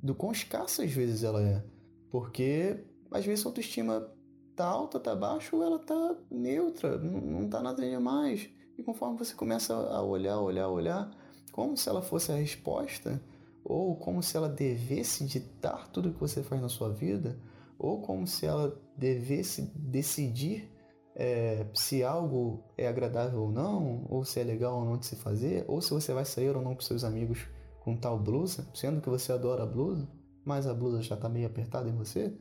Do 0.00 0.14
quão 0.14 0.30
escassa 0.30 0.84
às 0.84 0.92
vezes 0.92 1.24
ela 1.24 1.42
é. 1.42 1.60
Porque 2.08 2.84
às 3.10 3.26
vezes 3.26 3.44
a 3.44 3.48
autoestima 3.48 4.08
tá 4.54 4.64
alta, 4.64 5.00
tá 5.00 5.16
baixa, 5.16 5.56
ou 5.56 5.64
ela 5.64 5.80
tá 5.80 6.14
neutra, 6.30 6.96
não, 6.98 7.20
não 7.20 7.48
tá 7.48 7.60
nada 7.60 7.82
demais. 7.82 8.48
E 8.78 8.82
conforme 8.84 9.18
você 9.18 9.34
começa 9.34 9.74
a 9.74 10.00
olhar, 10.00 10.38
olhar, 10.38 10.68
olhar, 10.68 11.10
como 11.50 11.76
se 11.76 11.88
ela 11.88 12.00
fosse 12.00 12.30
a 12.30 12.36
resposta, 12.36 13.20
ou 13.64 13.96
como 13.96 14.22
se 14.22 14.36
ela 14.36 14.48
devesse 14.48 15.24
ditar 15.26 15.88
tudo 15.88 16.12
que 16.12 16.20
você 16.20 16.44
faz 16.44 16.62
na 16.62 16.68
sua 16.68 16.88
vida, 16.88 17.36
ou 17.76 18.00
como 18.00 18.24
se 18.24 18.46
ela 18.46 18.80
devesse 18.96 19.62
decidir 19.74 20.72
é, 21.16 21.66
se 21.74 22.04
algo 22.04 22.62
é 22.76 22.86
agradável 22.86 23.42
ou 23.42 23.50
não, 23.50 24.06
ou 24.08 24.24
se 24.24 24.38
é 24.38 24.44
legal 24.44 24.78
ou 24.78 24.84
não 24.84 24.96
de 24.96 25.06
se 25.06 25.16
fazer, 25.16 25.64
ou 25.66 25.80
se 25.80 25.90
você 25.90 26.12
vai 26.12 26.24
sair 26.24 26.54
ou 26.54 26.62
não 26.62 26.76
com 26.76 26.80
seus 26.80 27.02
amigos 27.02 27.48
com 27.80 27.96
tal 27.96 28.16
blusa, 28.16 28.68
sendo 28.74 29.00
que 29.00 29.10
você 29.10 29.32
adora 29.32 29.64
a 29.64 29.66
blusa, 29.66 30.08
mas 30.44 30.68
a 30.68 30.74
blusa 30.74 31.02
já 31.02 31.16
está 31.16 31.28
meio 31.28 31.48
apertada 31.48 31.88
em 31.88 31.96
você, 31.96 32.32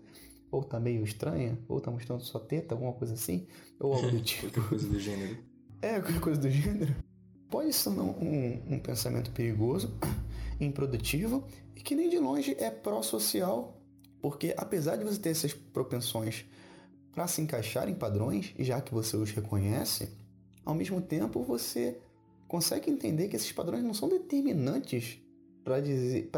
ou 0.51 0.62
está 0.62 0.79
meio 0.79 1.03
estranha, 1.03 1.58
ou 1.67 1.79
está 1.79 1.89
mostrando 1.89 2.22
sua 2.22 2.39
teta, 2.39 2.75
alguma 2.75 2.94
coisa 2.94 3.15
assim, 3.15 3.48
ou 3.79 3.94
algo 3.94 4.12
do 4.12 4.22
tipo. 4.22 4.62
Coisa 4.70 4.88
do 4.88 5.00
gênero 5.00 5.57
é 5.82 6.00
coisa 6.20 6.40
do 6.40 6.50
gênero, 6.50 6.96
pode 7.50 7.72
ser 7.74 7.90
um, 7.90 8.62
um 8.70 8.80
pensamento 8.80 9.32
perigoso, 9.32 9.94
improdutivo 10.60 11.44
e 11.76 11.82
que 11.82 11.96
nem 11.96 12.10
de 12.10 12.18
longe 12.18 12.56
é 12.60 12.70
pró-social, 12.70 13.80
porque 14.22 14.54
apesar 14.58 14.96
de 14.96 15.04
você 15.04 15.20
ter 15.20 15.30
essas 15.30 15.54
propensões 15.54 16.46
para 17.14 17.28
se 17.28 17.42
encaixar 17.42 17.90
em 17.90 17.96
padrões, 17.96 18.54
já 18.60 18.82
que 18.82 18.94
você 18.94 19.16
os 19.18 19.32
reconhece, 19.32 20.10
ao 20.66 20.76
mesmo 20.76 21.02
tempo 21.02 21.44
você 21.44 22.00
consegue 22.48 22.90
entender 22.90 23.28
que 23.28 23.36
esses 23.36 23.52
padrões 23.52 23.84
não 23.84 23.94
são 23.94 24.08
determinantes 24.08 25.20
para 25.64 25.80
dizer, 25.82 26.30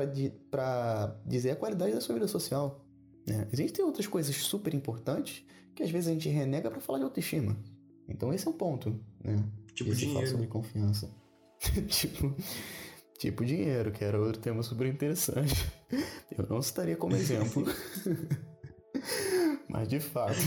dizer 1.26 1.52
a 1.52 1.56
qualidade 1.56 1.94
da 1.94 2.02
sua 2.02 2.16
vida 2.16 2.28
social. 2.28 2.84
Né? 3.28 3.48
Existem 3.54 3.86
outras 3.86 4.08
coisas 4.08 4.36
super 4.36 4.74
importantes 4.74 5.46
que 5.76 5.84
às 5.84 5.92
vezes 5.92 6.10
a 6.10 6.14
gente 6.14 6.28
renega 6.30 6.70
para 6.70 6.82
falar 6.82 7.00
de 7.00 7.06
autoestima. 7.06 7.56
Então 8.10 8.34
esse 8.34 8.48
é 8.48 8.50
o 8.50 8.54
ponto, 8.54 9.00
né? 9.24 9.44
Tipo 9.74 9.92
esse 9.92 10.02
dinheiro. 10.02 10.28
sobre 10.28 10.48
confiança. 10.48 11.10
tipo, 11.88 12.36
tipo 13.18 13.46
dinheiro, 13.46 13.92
que 13.92 14.04
era 14.04 14.20
outro 14.20 14.42
tema 14.42 14.64
super 14.64 14.88
interessante. 14.88 15.54
Eu 16.36 16.48
não 16.50 16.62
citaria 16.62 16.96
como 16.96 17.16
exemplo. 17.16 17.64
Mas 19.70 19.88
de 19.88 20.00
fato. 20.00 20.40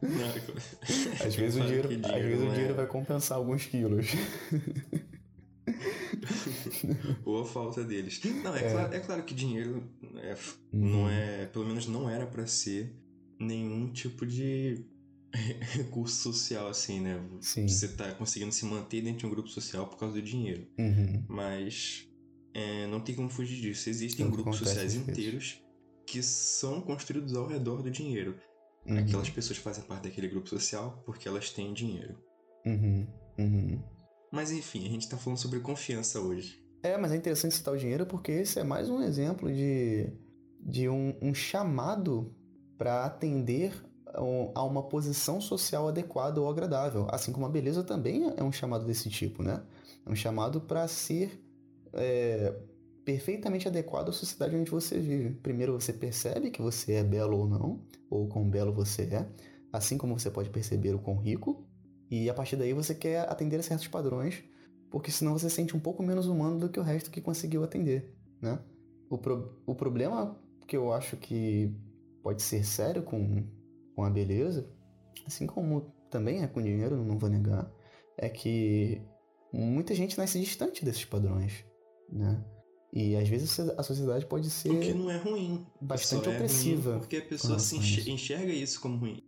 Não, 0.00 1.26
às 1.26 1.34
vezes, 1.34 1.60
o 1.60 1.66
dinheiro, 1.66 1.88
dinheiro, 1.88 2.14
às 2.14 2.22
vezes 2.22 2.42
o 2.42 2.50
dinheiro 2.50 2.72
é... 2.72 2.76
vai 2.76 2.86
compensar 2.86 3.38
alguns 3.38 3.66
quilos. 3.66 4.06
Ou 7.24 7.42
a 7.42 7.44
falta 7.44 7.82
deles. 7.82 8.20
Não, 8.42 8.54
é, 8.54 8.64
é. 8.64 8.70
Claro, 8.70 8.94
é 8.94 9.00
claro 9.00 9.22
que 9.24 9.34
dinheiro 9.34 9.82
é, 10.16 10.36
não 10.72 11.02
uhum. 11.02 11.10
é. 11.10 11.46
Pelo 11.46 11.66
menos 11.66 11.86
não 11.86 12.08
era 12.08 12.26
para 12.26 12.46
ser 12.46 12.94
nenhum 13.38 13.92
tipo 13.92 14.26
de 14.26 14.86
recurso 15.72 16.16
social, 16.16 16.68
assim, 16.68 17.00
né? 17.00 17.20
Sim. 17.40 17.66
Você 17.66 17.88
tá 17.88 18.12
conseguindo 18.12 18.52
se 18.52 18.64
manter 18.64 19.02
dentro 19.02 19.18
de 19.20 19.26
um 19.26 19.30
grupo 19.30 19.48
social 19.48 19.86
por 19.86 19.98
causa 19.98 20.14
do 20.14 20.22
dinheiro. 20.22 20.66
Uhum. 20.78 21.24
Mas 21.28 22.08
é, 22.54 22.86
não 22.86 23.00
tem 23.00 23.14
como 23.14 23.28
fugir 23.28 23.60
disso. 23.60 23.90
Existem 23.90 24.30
grupos 24.30 24.56
sociais 24.56 24.94
inteiros 24.94 25.60
que 26.06 26.22
são 26.22 26.80
construídos 26.80 27.34
ao 27.34 27.46
redor 27.46 27.82
do 27.82 27.90
dinheiro. 27.90 28.36
Uhum. 28.86 28.98
Aquelas 28.98 29.30
pessoas 29.30 29.58
fazem 29.58 29.82
parte 29.84 30.04
daquele 30.04 30.28
grupo 30.28 30.48
social 30.48 31.02
porque 31.04 31.26
elas 31.26 31.50
têm 31.50 31.72
dinheiro. 31.72 32.16
Uhum. 32.64 33.06
Uhum. 33.38 33.82
Mas 34.30 34.52
enfim, 34.52 34.86
a 34.86 34.90
gente 34.90 35.08
tá 35.08 35.16
falando 35.16 35.38
sobre 35.38 35.60
confiança 35.60 36.20
hoje. 36.20 36.62
É, 36.82 36.98
mas 36.98 37.12
é 37.12 37.16
interessante 37.16 37.54
citar 37.54 37.74
o 37.74 37.78
dinheiro 37.78 38.06
porque 38.06 38.30
esse 38.30 38.58
é 38.58 38.64
mais 38.64 38.90
um 38.90 39.02
exemplo 39.02 39.50
de, 39.52 40.12
de 40.60 40.88
um, 40.88 41.16
um 41.22 41.34
chamado 41.34 42.34
para 42.76 43.06
atender 43.06 43.72
a 44.14 44.22
um- 44.22 44.52
uma 44.52 44.82
posição 44.82 45.40
social 45.40 45.88
adequada 45.88 46.40
ou 46.40 46.48
agradável. 46.48 47.06
Assim 47.10 47.32
como 47.32 47.46
a 47.46 47.48
beleza 47.48 47.82
também 47.82 48.32
é 48.36 48.42
um 48.42 48.52
chamado 48.52 48.84
desse 48.86 49.10
tipo, 49.10 49.42
né? 49.42 49.62
É 50.06 50.10
um 50.10 50.16
chamado 50.16 50.60
para 50.60 50.86
ser 50.88 51.40
é, 51.92 52.54
perfeitamente 53.04 53.68
adequado 53.68 54.08
à 54.08 54.12
sociedade 54.12 54.56
onde 54.56 54.70
você 54.70 54.98
vive. 54.98 55.30
Primeiro 55.36 55.72
você 55.78 55.92
percebe 55.92 56.50
que 56.50 56.60
você 56.62 56.94
é 56.94 57.04
belo 57.04 57.38
ou 57.38 57.46
não, 57.48 57.80
ou 58.10 58.26
quão 58.28 58.48
belo 58.48 58.72
você 58.72 59.02
é, 59.04 59.28
assim 59.72 59.98
como 59.98 60.18
você 60.18 60.30
pode 60.30 60.50
perceber 60.50 60.94
o 60.94 60.98
quão 60.98 61.16
rico, 61.18 61.64
e 62.10 62.28
a 62.30 62.34
partir 62.34 62.56
daí 62.56 62.72
você 62.72 62.94
quer 62.94 63.20
atender 63.30 63.58
a 63.60 63.62
certos 63.62 63.88
padrões 63.88 64.42
porque 64.90 65.10
senão 65.10 65.32
você 65.32 65.50
se 65.50 65.56
sente 65.56 65.76
um 65.76 65.80
pouco 65.80 66.02
menos 66.02 66.26
humano 66.28 66.58
do 66.58 66.68
que 66.68 66.78
o 66.78 66.82
resto 66.82 67.10
que 67.10 67.20
conseguiu 67.20 67.64
atender, 67.64 68.14
né? 68.40 68.60
O, 69.10 69.18
pro- 69.18 69.60
o 69.66 69.74
problema 69.74 70.38
que 70.68 70.76
eu 70.76 70.92
acho 70.92 71.16
que 71.16 71.74
pode 72.22 72.42
ser 72.42 72.64
sério 72.64 73.02
com, 73.02 73.42
com 73.94 74.04
a 74.04 74.10
beleza, 74.10 74.68
assim 75.26 75.46
como 75.46 75.92
também 76.10 76.42
é 76.42 76.46
com 76.46 76.62
dinheiro, 76.62 77.02
não 77.04 77.18
vou 77.18 77.28
negar, 77.28 77.70
é 78.16 78.28
que 78.28 79.00
muita 79.52 79.94
gente 79.94 80.16
nasce 80.18 80.38
distante 80.40 80.84
desses 80.84 81.04
padrões, 81.04 81.64
né? 82.10 82.44
E 82.92 83.16
às 83.16 83.28
vezes 83.28 83.58
a 83.58 83.82
sociedade 83.82 84.24
pode 84.26 84.48
ser 84.50 84.70
O 84.70 84.80
que 84.80 84.92
não 84.94 85.10
é 85.10 85.16
ruim. 85.18 85.66
bastante 85.80 86.24
Só 86.24 86.30
é 86.30 86.34
ruim 86.34 86.36
opressiva. 86.36 86.98
porque 86.98 87.16
a 87.16 87.22
pessoa 87.22 87.58
se 87.58 87.76
enxerga 88.10 88.52
isso 88.52 88.80
como 88.80 88.96
ruim. 88.98 89.18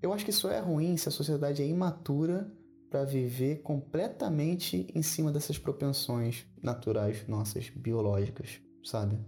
Eu 0.00 0.12
acho 0.12 0.24
que 0.24 0.30
isso 0.30 0.48
é 0.48 0.60
ruim 0.60 0.96
se 0.96 1.08
a 1.08 1.12
sociedade 1.12 1.60
é 1.60 1.66
imatura 1.66 2.52
para 2.88 3.04
viver 3.04 3.62
completamente 3.62 4.86
em 4.94 5.02
cima 5.02 5.32
dessas 5.32 5.58
propensões 5.58 6.46
naturais 6.62 7.26
nossas, 7.26 7.68
biológicas, 7.70 8.60
sabe? 8.84 9.18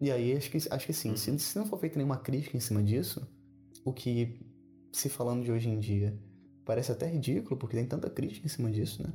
E 0.00 0.10
aí 0.10 0.36
acho 0.36 0.50
que, 0.50 0.58
acho 0.68 0.86
que 0.86 0.92
sim, 0.92 1.10
Uhum. 1.10 1.16
se, 1.16 1.38
se 1.38 1.56
não 1.58 1.66
for 1.66 1.78
feita 1.78 1.96
nenhuma 1.96 2.16
crítica 2.18 2.56
em 2.56 2.60
cima 2.60 2.82
disso, 2.82 3.24
o 3.84 3.92
que 3.92 4.40
se 4.92 5.08
falando 5.08 5.44
de 5.44 5.52
hoje 5.52 5.68
em 5.68 5.78
dia 5.78 6.18
parece 6.64 6.90
até 6.92 7.06
ridículo, 7.06 7.56
porque 7.56 7.76
tem 7.76 7.86
tanta 7.86 8.08
crítica 8.08 8.46
em 8.46 8.48
cima 8.48 8.70
disso, 8.70 9.02
né? 9.02 9.12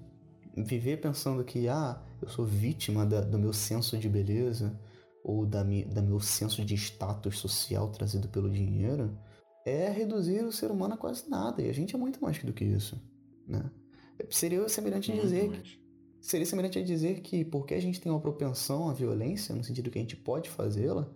Viver 0.55 0.97
pensando 0.97 1.43
que, 1.43 1.67
ah, 1.67 2.01
eu 2.21 2.27
sou 2.27 2.45
vítima 2.45 3.05
da- 3.05 3.21
do 3.21 3.39
meu 3.39 3.53
senso 3.53 3.97
de 3.97 4.09
beleza 4.09 4.77
ou 5.23 5.45
da, 5.45 5.63
mi, 5.63 5.85
da 5.85 6.01
meu 6.01 6.19
senso 6.19 6.63
de 6.63 6.75
status 6.75 7.37
social 7.39 7.89
trazido 7.91 8.27
pelo 8.27 8.49
dinheiro, 8.49 9.17
é 9.65 9.89
reduzir 9.89 10.43
o 10.43 10.51
ser 10.51 10.71
humano 10.71 10.93
a 10.95 10.97
quase 10.97 11.29
nada. 11.29 11.61
E 11.61 11.69
a 11.69 11.73
gente 11.73 11.95
é 11.95 11.97
muito 11.97 12.21
mais 12.21 12.41
do 12.43 12.53
que 12.53 12.63
isso, 12.65 13.01
né? 13.47 13.69
Seria 14.29 14.67
semelhante 14.67 15.11
a 15.11 15.15
dizer, 15.15 15.49
mais. 15.49 15.79
seria 16.19 16.45
semelhante 16.45 16.77
a 16.79 16.83
dizer 16.83 17.21
que 17.21 17.45
porque 17.45 17.73
a 17.73 17.79
gente 17.79 18.01
tem 18.01 18.11
uma 18.11 18.19
propensão 18.21 18.89
à 18.89 18.93
violência, 18.93 19.55
no 19.55 19.63
sentido 19.63 19.89
que 19.89 19.97
a 19.97 20.01
gente 20.01 20.15
pode 20.17 20.49
fazê-la 20.49 21.09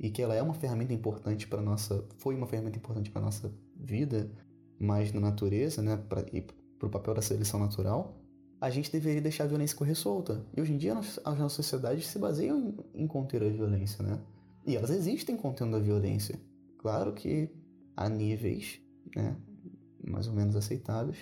e 0.00 0.10
que 0.10 0.22
ela 0.22 0.34
é 0.34 0.42
uma 0.42 0.54
ferramenta 0.54 0.94
importante 0.94 1.46
para 1.46 1.60
nossa, 1.60 2.02
foi 2.16 2.34
uma 2.34 2.46
ferramenta 2.46 2.78
importante 2.78 3.10
para 3.10 3.20
nossa 3.20 3.52
vida, 3.76 4.32
mas 4.78 5.12
na 5.12 5.20
natureza, 5.20 5.82
né, 5.82 5.98
pra, 6.08 6.24
e 6.32 6.40
para 6.40 6.86
o 6.86 6.90
papel 6.90 7.12
da 7.12 7.20
seleção 7.20 7.60
natural, 7.60 8.16
a 8.58 8.70
gente 8.70 8.90
deveria 8.90 9.20
deixar 9.20 9.44
a 9.44 9.46
violência 9.46 9.76
correr 9.76 9.94
solta. 9.94 10.42
E 10.56 10.60
hoje 10.60 10.72
em 10.72 10.78
dia 10.78 10.96
as 10.96 11.20
as 11.22 11.38
nossas 11.38 11.52
sociedades 11.52 12.06
se 12.06 12.18
baseiam 12.18 12.58
em, 12.94 13.02
em 13.02 13.06
conter 13.06 13.42
a 13.42 13.48
violência, 13.48 14.02
né? 14.02 14.18
E 14.66 14.74
elas 14.74 14.90
existem 14.90 15.36
contendo 15.36 15.76
a 15.76 15.80
violência. 15.80 16.40
Claro 16.78 17.12
que 17.12 17.50
a 17.94 18.08
níveis, 18.08 18.80
né, 19.14 19.36
mais 20.02 20.26
ou 20.26 20.32
menos 20.32 20.56
aceitáveis, 20.56 21.18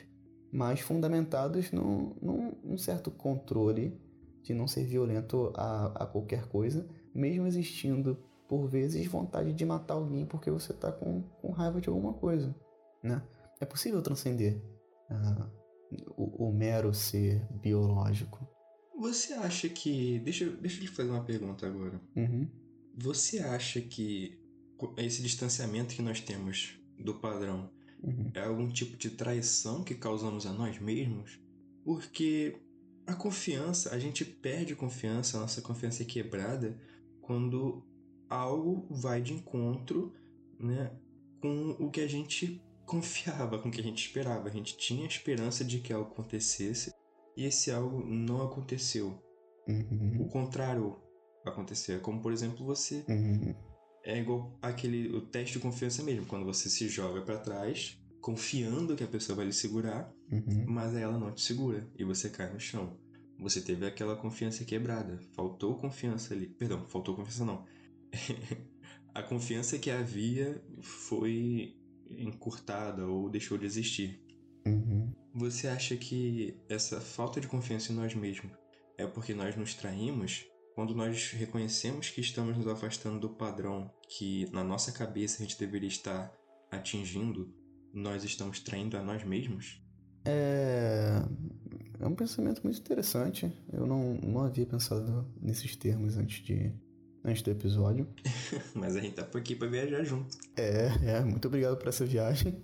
mas 0.52 0.80
fundamentados 0.80 1.72
num, 1.72 2.14
num, 2.22 2.52
num 2.62 2.78
certo 2.78 3.10
controle 3.10 4.00
de 4.42 4.54
não 4.54 4.68
ser 4.68 4.84
violento 4.84 5.52
a, 5.56 6.04
a 6.04 6.06
qualquer 6.06 6.46
coisa, 6.46 6.88
mesmo 7.12 7.46
existindo, 7.46 8.16
por 8.48 8.66
vezes, 8.66 9.06
vontade 9.06 9.52
de 9.52 9.64
matar 9.64 9.94
alguém 9.94 10.24
porque 10.26 10.50
você 10.50 10.72
está 10.72 10.90
com, 10.90 11.22
com 11.40 11.50
raiva 11.52 11.80
de 11.80 11.88
alguma 11.88 12.14
coisa, 12.14 12.54
né? 13.02 13.22
É 13.60 13.66
possível 13.66 14.00
transcender 14.02 14.60
ah, 15.10 15.50
o, 16.16 16.48
o 16.48 16.52
mero 16.52 16.94
ser 16.94 17.46
biológico. 17.60 18.46
Você 18.98 19.32
acha 19.34 19.68
que. 19.68 20.18
Deixa, 20.20 20.44
eu- 20.44 20.56
deixa 20.56 20.78
eu 20.78 20.82
lhe 20.82 20.88
fazer 20.88 21.10
uma 21.10 21.24
pergunta 21.24 21.66
agora. 21.66 22.00
Uhum. 22.16 22.48
Você 22.96 23.38
acha 23.38 23.80
que 23.80 24.40
esse 24.96 25.22
distanciamento 25.22 25.94
que 25.94 26.02
nós 26.02 26.20
temos 26.20 26.78
do 26.98 27.14
padrão 27.14 27.70
Uhum. 28.02 28.30
é 28.32 28.44
algum 28.44 28.68
tipo 28.68 28.96
de 28.96 29.10
traição 29.10 29.82
que 29.82 29.94
causamos 29.94 30.46
a 30.46 30.52
nós 30.52 30.78
mesmos? 30.78 31.40
Porque 31.84 32.56
a 33.06 33.14
confiança, 33.14 33.92
a 33.92 33.98
gente 33.98 34.24
perde 34.24 34.76
confiança, 34.76 35.36
a 35.36 35.40
nossa 35.40 35.60
confiança 35.60 36.02
é 36.04 36.06
quebrada 36.06 36.78
quando 37.20 37.84
algo 38.28 38.86
vai 38.90 39.20
de 39.20 39.32
encontro, 39.34 40.12
né, 40.58 40.90
com 41.40 41.70
o 41.78 41.90
que 41.90 42.00
a 42.00 42.06
gente 42.08 42.60
confiava, 42.86 43.58
com 43.58 43.68
o 43.68 43.72
que 43.72 43.80
a 43.80 43.84
gente 43.84 44.04
esperava. 44.06 44.48
A 44.48 44.52
gente 44.52 44.76
tinha 44.76 45.06
esperança 45.06 45.64
de 45.64 45.78
que 45.78 45.92
algo 45.92 46.10
acontecesse 46.12 46.92
e 47.36 47.44
esse 47.44 47.70
algo 47.70 48.04
não 48.04 48.42
aconteceu. 48.42 49.22
O 49.68 49.72
Uhum. 49.72 50.28
contrário 50.28 50.96
aconteceu. 51.44 51.96
É 51.96 52.00
como, 52.00 52.20
por 52.22 52.32
exemplo, 52.32 52.64
você 52.64 53.04
Uhum. 53.08 53.54
é 54.04 54.18
igual 54.18 54.58
aquele 54.62 55.14
o 55.14 55.20
teste 55.20 55.54
de 55.54 55.58
confiança 55.60 56.02
mesmo, 56.02 56.24
quando 56.26 56.44
você 56.46 56.70
se 56.70 56.88
joga 56.88 57.20
pra 57.20 57.38
trás, 57.38 57.98
confiando 58.20 58.96
que 58.96 59.04
a 59.04 59.08
pessoa 59.08 59.36
vai 59.36 59.46
lhe 59.46 59.52
segurar, 59.52 60.10
Uhum. 60.32 60.64
mas 60.66 60.94
ela 60.94 61.18
não 61.18 61.32
te 61.32 61.42
segura 61.42 61.86
e 61.98 62.04
você 62.04 62.28
cai 62.30 62.50
no 62.52 62.58
chão. 62.58 62.96
Você 63.38 63.60
teve 63.60 63.86
aquela 63.86 64.16
confiança 64.16 64.64
quebrada, 64.64 65.20
faltou 65.36 65.76
confiança 65.76 66.34
ali. 66.34 66.48
Perdão, 66.48 66.88
faltou 66.88 67.14
confiança 67.14 67.44
não. 67.44 67.64
a 69.14 69.22
confiança 69.22 69.78
que 69.78 69.90
havia 69.90 70.62
foi 70.80 71.76
encurtada 72.10 73.06
ou 73.06 73.28
deixou 73.28 73.58
de 73.58 73.66
existir. 73.66 74.22
Uhum. 74.66 75.12
Você 75.34 75.68
acha 75.68 75.96
que 75.96 76.58
essa 76.68 77.00
falta 77.00 77.40
de 77.40 77.48
confiança 77.48 77.92
em 77.92 77.96
nós 77.96 78.14
mesmos 78.14 78.52
é 78.96 79.06
porque 79.06 79.34
nós 79.34 79.56
nos 79.56 79.74
traímos? 79.74 80.46
Quando 80.74 80.94
nós 80.94 81.32
reconhecemos 81.32 82.10
que 82.10 82.20
estamos 82.20 82.56
nos 82.56 82.68
afastando 82.68 83.18
do 83.18 83.30
padrão 83.30 83.90
que 84.08 84.48
na 84.52 84.62
nossa 84.62 84.92
cabeça 84.92 85.42
a 85.42 85.46
gente 85.46 85.58
deveria 85.58 85.88
estar 85.88 86.32
atingindo, 86.70 87.52
nós 87.92 88.22
estamos 88.24 88.60
traindo 88.60 88.96
a 88.96 89.02
nós 89.02 89.24
mesmos? 89.24 89.82
É... 90.24 91.22
é 91.98 92.06
um 92.06 92.14
pensamento 92.14 92.62
muito 92.62 92.78
interessante. 92.78 93.52
Eu 93.72 93.86
não, 93.86 94.14
não 94.14 94.42
havia 94.42 94.66
pensado 94.66 95.26
nesses 95.40 95.74
termos 95.74 96.16
antes, 96.16 96.44
de, 96.44 96.72
antes 97.28 97.42
do 97.42 97.50
episódio. 97.50 98.06
Mas 98.74 98.96
a 98.96 99.00
gente 99.00 99.14
tá 99.14 99.24
por 99.24 99.40
aqui 99.40 99.54
pra 99.54 99.68
viajar 99.68 100.02
junto. 100.04 100.36
É, 100.56 100.90
é, 101.04 101.20
muito 101.20 101.46
obrigado 101.48 101.76
por 101.76 101.88
essa 101.88 102.04
viagem. 102.04 102.62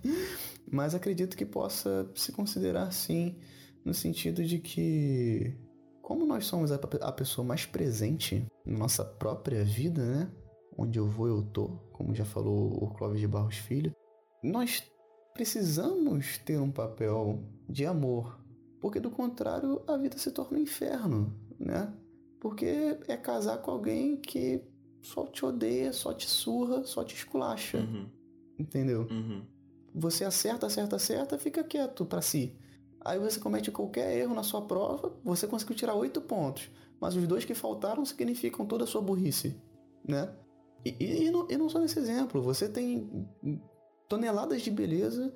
Mas 0.69 0.95
acredito 0.95 1.37
que 1.37 1.45
possa 1.45 2.09
se 2.15 2.31
considerar 2.31 2.91
sim, 2.91 3.37
no 3.83 3.93
sentido 3.93 4.43
de 4.43 4.59
que, 4.59 5.55
como 6.01 6.25
nós 6.25 6.45
somos 6.45 6.71
a, 6.71 6.75
a 6.75 7.11
pessoa 7.11 7.45
mais 7.45 7.65
presente 7.65 8.45
na 8.65 8.77
nossa 8.77 9.05
própria 9.05 9.63
vida, 9.63 10.03
né? 10.03 10.31
Onde 10.77 10.99
eu 10.99 11.07
vou, 11.07 11.27
eu 11.27 11.41
tô, 11.41 11.67
como 11.93 12.13
já 12.13 12.25
falou 12.25 12.83
o 12.83 12.93
Clóvis 12.93 13.21
de 13.21 13.27
Barros 13.27 13.57
Filho, 13.57 13.95
nós 14.43 14.83
precisamos 15.33 16.37
ter 16.39 16.59
um 16.59 16.71
papel 16.71 17.43
de 17.69 17.85
amor, 17.85 18.39
porque 18.81 18.99
do 18.99 19.09
contrário 19.09 19.81
a 19.87 19.97
vida 19.97 20.17
se 20.17 20.31
torna 20.31 20.57
um 20.57 20.61
inferno, 20.61 21.33
né? 21.59 21.93
Porque 22.45 22.99
é 23.07 23.17
casar 23.17 23.57
com 23.57 23.71
alguém 23.71 24.17
que 24.17 24.61
só 25.01 25.25
te 25.25 25.43
odeia, 25.43 25.91
só 25.91 26.13
te 26.13 26.29
surra, 26.29 26.83
só 26.83 27.03
te 27.03 27.15
esculacha, 27.15 27.79
Uhum, 27.79 28.07
entendeu? 28.59 29.07
uhum. 29.09 29.43
Você 29.95 30.23
acerta, 30.23 30.67
acerta, 30.67 30.95
acerta, 30.95 31.39
fica 31.39 31.63
quieto 31.63 32.05
pra 32.05 32.21
si. 32.21 32.55
Aí 33.03 33.17
você 33.17 33.39
comete 33.39 33.71
qualquer 33.71 34.15
erro 34.15 34.35
na 34.35 34.43
sua 34.43 34.61
prova, 34.61 35.19
você 35.23 35.47
conseguiu 35.47 35.75
tirar 35.75 35.95
oito 35.95 36.21
pontos, 36.21 36.69
mas 37.01 37.15
os 37.15 37.25
dois 37.25 37.45
que 37.45 37.55
faltaram 37.55 38.05
significam 38.05 38.63
toda 38.67 38.83
a 38.83 38.87
sua 38.87 39.01
burrice, 39.01 39.59
né? 40.07 40.31
E, 40.85 40.95
e- 40.99 41.23
e 41.25 41.31
não, 41.31 41.47
e 41.49 41.57
não 41.57 41.67
só 41.67 41.79
nesse 41.79 41.97
exemplo, 41.97 42.43
você 42.43 42.69
tem 42.69 43.27
toneladas 44.07 44.61
de 44.61 44.69
beleza 44.69 45.33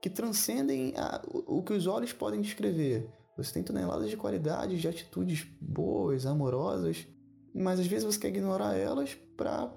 que 0.00 0.08
transcendem 0.08 0.94
a- 0.96 1.20
o, 1.26 1.58
o 1.58 1.62
que 1.64 1.72
os 1.72 1.88
olhos 1.88 2.12
podem 2.12 2.40
descrever. 2.40 3.10
Você 3.36 3.52
tem 3.52 3.62
toneladas 3.62 4.08
de 4.08 4.16
qualidades, 4.16 4.80
de 4.80 4.88
atitudes 4.88 5.46
boas, 5.60 6.26
amorosas, 6.26 7.06
mas 7.54 7.80
às 7.80 7.86
vezes 7.86 8.04
você 8.04 8.18
quer 8.18 8.28
ignorar 8.28 8.74
elas 8.76 9.14
pra 9.36 9.72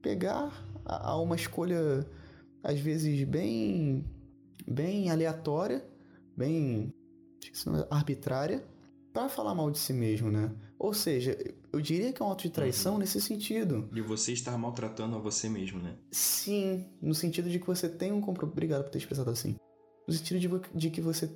pegar 0.00 0.52
a, 0.84 1.10
a 1.10 1.20
uma 1.20 1.36
escolha 1.36 2.06
às 2.62 2.78
vezes 2.78 3.24
bem 3.24 4.04
bem 4.66 5.10
aleatória, 5.10 5.84
bem 6.36 6.94
arbitrária, 7.90 8.64
para 9.12 9.28
falar 9.28 9.54
mal 9.54 9.70
de 9.70 9.78
si 9.78 9.92
mesmo, 9.92 10.30
né? 10.30 10.50
Ou 10.78 10.94
seja, 10.94 11.36
eu 11.72 11.80
diria 11.80 12.12
que 12.12 12.22
é 12.22 12.24
um 12.24 12.30
ato 12.32 12.42
de 12.42 12.50
traição 12.50 12.94
uhum. 12.94 12.98
nesse 12.98 13.20
sentido. 13.20 13.88
De 13.92 14.00
você 14.00 14.32
estar 14.32 14.56
maltratando 14.56 15.16
a 15.16 15.18
você 15.18 15.48
mesmo, 15.48 15.80
né? 15.80 15.96
Sim, 16.10 16.86
no 17.00 17.14
sentido 17.14 17.50
de 17.50 17.58
que 17.58 17.66
você 17.66 17.88
tem 17.88 18.12
um 18.12 18.20
compromisso. 18.20 18.52
Obrigado 18.52 18.84
por 18.84 18.90
ter 18.90 18.98
expressado 18.98 19.30
assim. 19.30 19.56
No 20.08 20.14
sentido 20.14 20.40
de, 20.40 20.48
de 20.74 20.90
que 20.90 21.00
você 21.00 21.30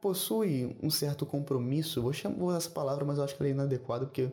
possui 0.00 0.76
um 0.82 0.90
certo 0.90 1.26
compromisso. 1.26 2.02
Vou, 2.02 2.12
chamar, 2.12 2.56
essa 2.56 2.70
palavra, 2.70 3.04
mas 3.04 3.18
eu 3.18 3.24
acho 3.24 3.36
que 3.36 3.42
ela 3.42 3.48
é 3.48 3.52
inadequada 3.52 4.06
porque 4.06 4.32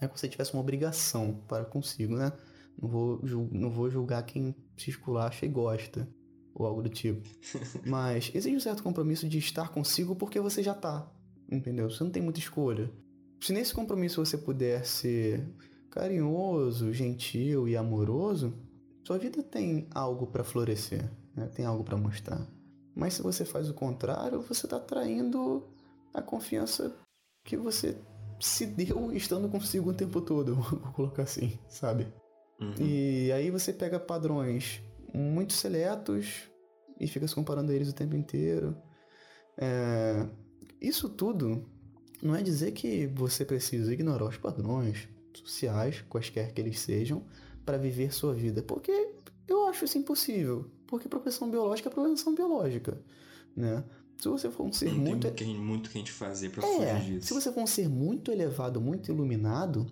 é 0.00 0.06
como 0.06 0.18
se 0.18 0.28
tivesse 0.28 0.52
uma 0.52 0.62
obrigação 0.62 1.42
para 1.48 1.64
consigo, 1.64 2.16
né? 2.16 2.32
Não 2.80 2.88
vou, 2.88 3.20
não 3.50 3.70
vou 3.70 3.90
julgar 3.90 4.22
quem 4.24 4.54
se 4.76 4.90
esculacha 4.90 5.46
e 5.46 5.48
gosta, 5.48 6.06
ou 6.54 6.66
algo 6.66 6.82
do 6.82 6.90
tipo. 6.90 7.26
Mas 7.86 8.30
existe 8.34 8.56
um 8.56 8.60
certo 8.60 8.82
compromisso 8.82 9.28
de 9.28 9.38
estar 9.38 9.70
consigo 9.70 10.14
porque 10.14 10.38
você 10.38 10.62
já 10.62 10.74
tá, 10.74 11.10
entendeu? 11.50 11.90
Você 11.90 12.04
não 12.04 12.10
tem 12.10 12.22
muita 12.22 12.38
escolha. 12.38 12.92
Se 13.40 13.52
nesse 13.52 13.72
compromisso 13.72 14.24
você 14.24 14.36
puder 14.36 14.84
ser 14.84 15.46
carinhoso, 15.90 16.92
gentil 16.92 17.66
e 17.66 17.76
amoroso, 17.76 18.52
sua 19.02 19.18
vida 19.18 19.42
tem 19.42 19.86
algo 19.94 20.26
para 20.26 20.44
florescer, 20.44 21.10
né? 21.34 21.46
tem 21.54 21.64
algo 21.64 21.84
para 21.84 21.96
mostrar. 21.96 22.46
Mas 22.96 23.12
se 23.12 23.22
você 23.22 23.44
faz 23.44 23.68
o 23.68 23.74
contrário, 23.74 24.40
você 24.40 24.66
está 24.66 24.80
traindo 24.80 25.62
a 26.14 26.22
confiança 26.22 26.96
que 27.44 27.54
você 27.54 27.94
se 28.40 28.64
deu 28.64 29.12
estando 29.12 29.50
consigo 29.50 29.90
o 29.90 29.94
tempo 29.94 30.18
todo, 30.22 30.54
vou 30.56 30.92
colocar 30.92 31.24
assim, 31.24 31.58
sabe? 31.68 32.06
Uhum. 32.58 32.74
E 32.80 33.30
aí 33.32 33.50
você 33.50 33.70
pega 33.70 34.00
padrões 34.00 34.80
muito 35.12 35.52
seletos 35.52 36.44
e 36.98 37.06
fica 37.06 37.28
se 37.28 37.34
comparando 37.34 37.70
a 37.70 37.74
eles 37.74 37.90
o 37.90 37.94
tempo 37.94 38.16
inteiro. 38.16 38.74
É... 39.58 40.26
Isso 40.80 41.10
tudo 41.10 41.66
não 42.22 42.34
é 42.34 42.42
dizer 42.42 42.72
que 42.72 43.06
você 43.08 43.44
precisa 43.44 43.92
ignorar 43.92 44.24
os 44.24 44.38
padrões 44.38 45.06
sociais, 45.34 46.02
quaisquer 46.08 46.52
que 46.52 46.60
eles 46.62 46.80
sejam, 46.80 47.26
para 47.64 47.76
viver 47.76 48.12
sua 48.12 48.32
vida, 48.32 48.62
porque 48.62 49.12
eu 49.46 49.66
acho 49.68 49.84
isso 49.84 49.98
impossível. 49.98 50.70
Porque 50.86 51.08
progressão 51.08 51.50
biológica 51.50 51.88
é 51.88 51.92
progressão 51.92 52.34
biológica, 52.34 53.00
né? 53.56 53.84
Se 54.18 54.28
você 54.28 54.50
for 54.50 54.64
um 54.64 54.72
ser 54.72 54.92
não 54.92 54.98
muito. 54.98 55.30
Tem 55.32 55.56
muito 55.56 55.90
que 55.90 55.98
a 55.98 56.00
gente 56.00 56.12
fazer 56.12 56.50
pra 56.50 56.66
é, 56.66 56.96
fugir 56.98 57.14
disso. 57.14 57.28
Se 57.28 57.34
você 57.34 57.52
for 57.52 57.62
um 57.62 57.66
ser 57.66 57.88
muito 57.88 58.30
elevado, 58.30 58.80
muito 58.80 59.10
iluminado, 59.10 59.86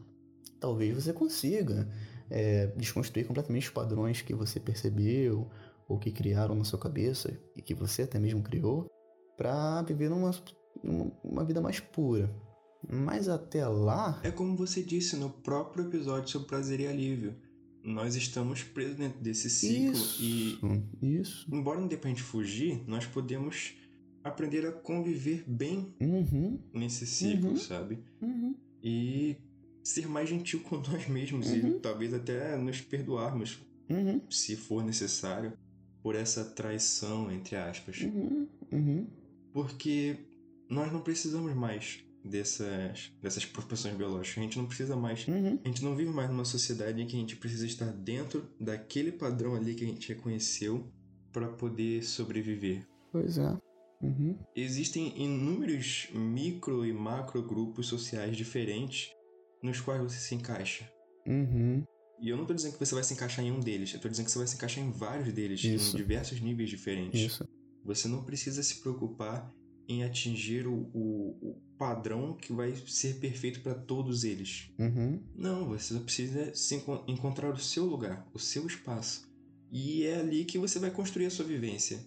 talvez 0.59 0.95
você 0.95 1.13
consiga 1.13 1.89
é, 2.31 2.69
desconstruir 2.69 3.27
completamente 3.27 3.67
os 3.67 3.73
padrões 3.73 4.23
que 4.23 4.35
você 4.35 4.59
percebeu 4.59 5.51
ou 5.87 5.99
que 5.99 6.11
criaram 6.11 6.55
na 6.55 6.65
sua 6.65 6.79
cabeça 6.79 7.39
e 7.55 7.61
que 7.61 7.75
você 7.75 8.03
até 8.03 8.19
mesmo 8.19 8.43
criou 8.43 8.91
para 9.37 9.83
viver 9.83 10.09
numa, 10.09 10.31
numa 10.83 11.45
vida 11.45 11.61
mais 11.61 11.81
pura. 11.81 12.35
Mas 12.89 13.29
até 13.29 13.67
lá. 13.67 14.21
É 14.23 14.31
como 14.31 14.57
você 14.57 14.83
disse 14.83 15.17
no 15.17 15.31
próprio 15.31 15.87
episódio 15.87 16.31
sobre 16.31 16.49
prazer 16.49 16.81
e 16.81 16.87
alívio. 16.87 17.35
Nós 17.85 18.17
estamos 18.17 18.63
presos 18.63 18.97
dentro 18.97 19.21
desse 19.21 19.51
ciclo 19.51 19.93
isso, 19.93 20.23
e. 20.23 20.59
Isso. 21.03 21.47
Embora 21.53 21.79
não 21.79 21.87
dê 21.87 21.97
pra 21.99 22.09
gente 22.09 22.23
fugir, 22.23 22.83
nós 22.87 23.05
podemos 23.07 23.75
aprender 24.23 24.67
a 24.67 24.73
conviver 24.73 25.45
bem 25.47 25.95
uhum. 26.01 26.59
nesse 26.73 27.07
ciclo, 27.07 27.51
uhum. 27.51 27.57
sabe? 27.59 27.99
Uhum. 28.23 28.55
E 28.83 29.37
ser 29.83 30.09
mais 30.09 30.29
gentil 30.31 30.61
com 30.61 30.77
nós 30.91 31.07
mesmos 31.09 31.51
e 31.53 31.61
Uhum. 31.61 31.79
talvez 31.79 32.15
até 32.15 32.57
nos 32.57 32.81
perdoarmos, 32.81 33.59
Uhum. 33.91 34.23
se 34.31 34.57
for 34.57 34.83
necessário, 34.83 35.53
por 36.03 36.15
essa 36.15 36.43
traição, 36.43 37.31
entre 37.31 37.55
aspas. 37.55 38.01
Uhum. 38.01 39.07
Porque 39.53 40.17
nós 40.71 40.91
não 40.91 41.01
precisamos 41.01 41.55
mais 41.55 42.03
dessas, 42.25 43.13
dessas 43.21 43.45
proporções 43.45 43.95
biológicas. 43.95 44.39
A 44.39 44.47
gente 44.47 44.59
não 44.59 44.67
precisa 44.67 44.97
mais. 44.97 45.27
Uhum. 45.29 45.61
A 45.63 45.69
gente 45.69 45.85
não 45.85 45.95
vive 45.95 46.11
mais 46.11 46.31
numa 46.31 46.45
sociedade 46.45 47.01
em 47.03 47.07
que 47.07 47.17
a 47.17 47.21
gente 47.21 47.37
precisa 47.37 47.67
estar 47.67 47.93
dentro 47.93 48.49
daquele 48.59 49.13
padrão 49.13 49.55
ali 49.55 49.75
que 49.75 49.85
a 49.85 49.89
gente 49.89 50.09
reconheceu 50.09 50.91
para 51.33 51.49
poder 51.49 52.03
sobreviver. 52.03 52.87
Pois 53.13 53.37
é. 53.39 53.57
Uhum. 54.03 54.39
Existem 54.55 55.13
inúmeros 55.23 56.09
micro 56.13 56.85
e 56.85 56.93
macro 56.93 57.43
grupos 57.43 57.87
sociais 57.87 58.37
diferentes 58.37 59.11
nos 59.63 59.81
quais 59.81 60.03
você 60.03 60.19
se 60.19 60.35
encaixa. 60.35 60.91
Uhum. 61.27 61.85
E 62.21 62.29
eu 62.29 62.37
não 62.37 62.45
tô 62.45 62.55
dizendo 62.55 62.75
que 62.75 62.85
você 62.85 62.95
vai 62.95 63.03
se 63.03 63.13
encaixar 63.15 63.45
em 63.45 63.51
um 63.51 63.61
deles, 63.61 63.93
eu 63.93 64.01
tô 64.01 64.09
dizendo 64.09 64.27
que 64.27 64.33
você 64.33 64.39
vai 64.39 64.47
se 64.47 64.57
encaixar 64.57 64.85
em 64.85 64.91
vários 64.91 65.33
deles, 65.33 65.63
Isso. 65.65 65.95
em 65.95 65.99
diversos 65.99 66.41
níveis 66.41 66.71
diferentes. 66.71 67.21
Isso. 67.21 67.49
Você 67.85 68.09
não 68.09 68.23
precisa 68.25 68.63
se 68.63 68.81
preocupar 68.81 69.53
em 69.89 70.05
atingir 70.05 70.67
o, 70.67 70.91
o, 70.95 71.51
o 71.51 71.63
padrão 71.79 72.35
que 72.35 72.53
vai 72.53 72.75
ser 72.87 73.19
perfeito 73.21 73.61
para 73.61 73.75
todos 73.75 74.25
eles. 74.25 74.71
Uhum. 74.79 75.23
Não, 75.35 75.69
você 75.69 75.95
só 75.95 76.01
precisa 76.01 76.55
se 76.55 76.77
enco- 76.77 77.05
encontrar 77.07 77.53
o 77.53 77.59
seu 77.59 77.85
lugar, 77.85 78.27
o 78.33 78.39
seu 78.39 78.67
espaço. 78.67 79.29
E 79.71 80.05
é 80.05 80.21
ali 80.21 80.45
que 80.45 80.59
você 80.59 80.79
vai 80.79 80.91
construir 80.91 81.27
a 81.27 81.31
sua 81.31 81.45
vivência. 81.45 81.99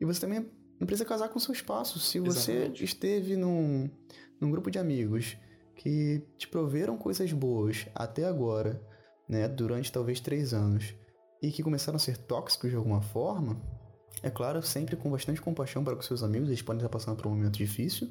E 0.00 0.04
você 0.04 0.20
também 0.20 0.46
não 0.78 0.86
precisa 0.86 1.08
casar 1.08 1.28
com 1.28 1.38
o 1.38 1.40
seu 1.40 1.52
espaço. 1.52 1.98
Se 1.98 2.18
você 2.20 2.52
Exatamente. 2.52 2.84
esteve 2.84 3.36
num, 3.36 3.88
num 4.40 4.50
grupo 4.50 4.70
de 4.70 4.78
amigos 4.78 5.36
que 5.76 6.22
te 6.36 6.46
proveram 6.46 6.96
coisas 6.96 7.32
boas 7.32 7.86
até 7.94 8.24
agora, 8.24 8.80
né, 9.28 9.48
durante 9.48 9.90
talvez 9.90 10.20
três 10.20 10.52
anos, 10.52 10.94
e 11.42 11.50
que 11.50 11.62
começaram 11.62 11.96
a 11.96 12.00
ser 12.00 12.16
tóxicos 12.18 12.70
de 12.70 12.76
alguma 12.76 13.00
forma, 13.00 13.60
é 14.22 14.30
claro, 14.30 14.62
sempre 14.62 14.96
com 14.96 15.10
bastante 15.10 15.40
compaixão 15.40 15.82
para 15.84 15.94
com 15.96 16.02
seus 16.02 16.22
amigos, 16.22 16.48
eles 16.48 16.62
podem 16.62 16.78
estar 16.78 16.88
passando 16.88 17.16
por 17.16 17.26
um 17.26 17.30
momento 17.30 17.56
difícil, 17.56 18.08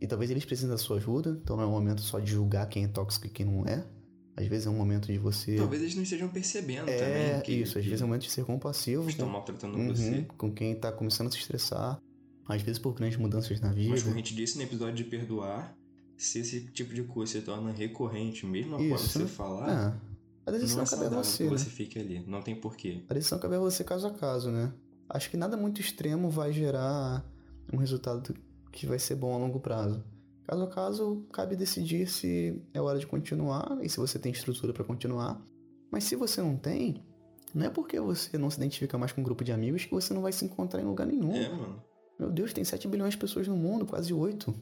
e 0.00 0.06
talvez 0.06 0.30
eles 0.30 0.44
precisem 0.44 0.68
da 0.70 0.76
sua 0.78 0.96
ajuda, 0.98 1.38
então 1.42 1.56
não 1.56 1.64
é 1.64 1.66
um 1.66 1.70
momento 1.70 2.02
só 2.02 2.18
de 2.18 2.30
julgar 2.30 2.66
quem 2.68 2.84
é 2.84 2.88
tóxico 2.88 3.26
e 3.26 3.30
quem 3.30 3.46
não 3.46 3.64
é. 3.66 3.84
Às 4.36 4.46
vezes 4.48 4.66
é 4.66 4.70
um 4.70 4.74
momento 4.76 5.06
de 5.06 5.16
você. 5.16 5.54
Talvez 5.56 5.80
eles 5.80 5.94
não 5.94 6.02
estejam 6.02 6.28
percebendo 6.28 6.88
é, 6.90 6.98
também 6.98 7.40
que, 7.42 7.52
isso, 7.52 7.78
às 7.78 7.84
vezes 7.84 8.00
é 8.00 8.04
um 8.04 8.08
momento 8.08 8.22
de 8.22 8.30
ser 8.32 8.44
compassivo. 8.44 9.08
estão 9.08 9.26
com- 9.26 9.32
maltratando 9.32 9.78
Uhum, 9.78 9.94
você. 9.94 10.26
com 10.36 10.52
quem 10.52 10.74
tá 10.74 10.90
começando 10.90 11.28
a 11.28 11.30
se 11.30 11.38
estressar, 11.38 12.00
às 12.48 12.60
vezes 12.60 12.80
por 12.80 12.92
grandes 12.94 13.16
mudanças 13.16 13.60
na 13.60 13.72
vida. 13.72 13.90
Mas 13.90 14.02
como 14.02 14.14
a 14.14 14.18
gente 14.18 14.34
disse 14.34 14.56
no 14.56 14.62
episódio 14.64 14.96
de 14.96 15.04
perdoar, 15.04 15.72
se 16.16 16.40
esse 16.40 16.62
tipo 16.72 16.92
de 16.92 17.04
coisa 17.04 17.30
se 17.32 17.40
torna 17.42 17.70
recorrente, 17.70 18.44
mesmo 18.44 18.74
após 18.74 19.02
Isso. 19.02 19.20
você 19.20 19.26
falar, 19.26 19.96
É, 20.46 20.48
a 20.48 20.50
decisão 20.50 20.78
não 20.78 20.84
é 20.84 20.86
cabe 20.88 21.04
a 21.04 21.08
você, 21.22 21.44
que 21.44 21.50
né? 21.50 21.56
você 21.58 21.70
fique 21.70 21.98
ali. 22.00 22.24
Não 22.26 22.42
tem 22.42 22.56
porquê. 22.56 23.04
A 23.08 23.14
decisão 23.14 23.38
cabe 23.38 23.54
a 23.54 23.60
você 23.60 23.84
caso 23.84 24.08
a 24.08 24.10
caso, 24.14 24.50
né? 24.50 24.72
Acho 25.08 25.30
que 25.30 25.36
nada 25.36 25.56
muito 25.56 25.80
extremo 25.80 26.30
vai 26.30 26.52
gerar 26.52 27.24
um 27.72 27.76
resultado 27.76 28.34
que 28.72 28.86
vai 28.86 28.98
ser 28.98 29.14
bom 29.14 29.34
a 29.34 29.38
longo 29.38 29.60
prazo. 29.60 30.02
Caso 30.46 30.62
a 30.62 30.68
caso, 30.68 31.26
cabe 31.32 31.56
decidir 31.56 32.06
se 32.06 32.62
é 32.74 32.80
hora 32.80 32.98
de 32.98 33.06
continuar 33.06 33.78
e 33.80 33.88
se 33.88 33.96
você 33.96 34.18
tem 34.18 34.32
estrutura 34.32 34.72
para 34.72 34.84
continuar. 34.84 35.40
Mas 35.90 36.04
se 36.04 36.16
você 36.16 36.42
não 36.42 36.56
tem, 36.56 37.02
não 37.54 37.66
é 37.66 37.70
porque 37.70 37.98
você 37.98 38.36
não 38.36 38.50
se 38.50 38.58
identifica 38.58 38.98
mais 38.98 39.12
com 39.12 39.20
um 39.20 39.24
grupo 39.24 39.44
de 39.44 39.52
amigos 39.52 39.84
que 39.84 39.92
você 39.92 40.12
não 40.12 40.20
vai 40.20 40.32
se 40.32 40.44
encontrar 40.44 40.82
em 40.82 40.84
lugar 40.84 41.06
nenhum. 41.06 41.34
É, 41.34 41.48
mano. 41.48 41.82
Meu 42.18 42.30
Deus, 42.30 42.52
tem 42.52 42.62
7 42.62 42.86
bilhões 42.88 43.12
de 43.14 43.18
pessoas 43.18 43.48
no 43.48 43.56
mundo, 43.56 43.86
quase 43.86 44.12
8, 44.12 44.54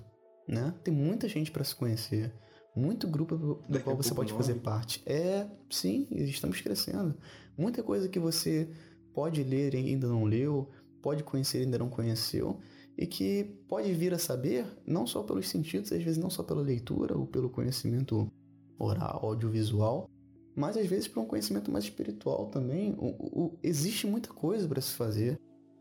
né? 0.47 0.73
Tem 0.85 0.93
muita 0.95 1.29
gente 1.29 1.51
para 1.51 1.65
se 1.65 1.75
conhecer, 1.75 2.33
muito 2.75 3.07
grupo 3.09 3.37
do 3.37 3.63
Daqui 3.69 3.85
qual 3.85 3.97
você 3.97 4.15
pode 4.15 4.33
fazer 4.33 4.53
nove. 4.53 4.65
parte. 4.65 5.03
É, 5.05 5.47
sim, 5.71 6.07
estamos 6.11 6.61
crescendo. 6.61 7.17
Muita 7.57 7.83
coisa 7.83 8.09
que 8.09 8.19
você 8.19 8.71
pode 9.15 9.43
ler 9.43 9.75
e 9.75 9.79
ainda 9.79 10.09
não 10.09 10.25
leu, 10.25 10.69
pode 11.03 11.23
conhecer 11.23 11.61
e 11.61 11.65
ainda 11.65 11.79
não 11.79 11.89
conheceu, 11.89 12.59
e 12.97 13.07
que 13.07 13.45
pode 13.69 13.93
vir 13.93 14.13
a 14.15 14.19
saber 14.19 14.67
não 14.87 15.07
só 15.07 15.23
pelos 15.23 15.49
sentidos, 15.49 15.93
às 15.93 16.03
vezes 16.03 16.19
não 16.19 16.31
só 16.31 16.43
pela 16.43 16.63
leitura 16.63 17.17
ou 17.17 17.27
pelo 17.27 17.51
conhecimento 17.51 18.31
oral, 18.79 19.21
audiovisual, 19.25 20.09
mas 20.55 20.77
às 20.77 20.87
vezes 20.87 21.09
por 21.09 21.21
um 21.21 21.27
conhecimento 21.27 21.71
mais 21.71 21.85
espiritual 21.85 22.47
também. 22.47 22.95
O- 22.99 23.45
o- 23.45 23.59
existe 23.63 24.07
muita 24.07 24.29
coisa 24.31 24.69
para 24.69 24.81
se 24.81 24.93
fazer 24.93 25.39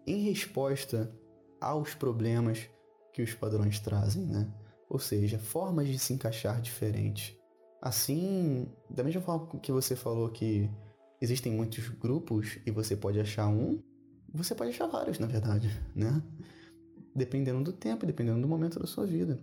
em 0.08 0.22
resposta 0.24 1.14
aos 1.60 1.94
problemas 1.94 2.70
que 3.14 3.22
os 3.22 3.34
padrões 3.34 3.80
trazem, 3.80 4.26
né? 4.26 4.50
Ou 4.90 4.98
seja, 5.00 5.38
formas 5.38 5.88
de 5.88 6.00
se 6.00 6.14
encaixar 6.14 6.62
diferentes. 6.62 7.36
Assim, 7.82 8.68
da 8.90 9.04
mesma 9.04 9.22
forma 9.22 9.48
que 9.60 9.72
você 9.72 9.96
falou 9.96 10.30
que 10.30 10.70
existem 11.22 11.52
muitos 11.52 11.88
grupos 11.88 12.58
e 12.66 12.72
você 12.72 12.96
pode 12.96 13.20
achar 13.20 13.48
um, 13.48 13.80
você 14.34 14.56
pode 14.56 14.72
achar 14.72 14.88
vários, 14.88 15.20
na 15.20 15.28
verdade, 15.28 15.70
né? 15.96 16.22
Dependendo 17.16 17.64
do 17.64 17.74
tempo, 17.74 18.06
dependendo 18.06 18.42
do 18.42 18.48
momento 18.48 18.80
da 18.80 18.88
sua 18.88 19.06
vida. 19.06 19.40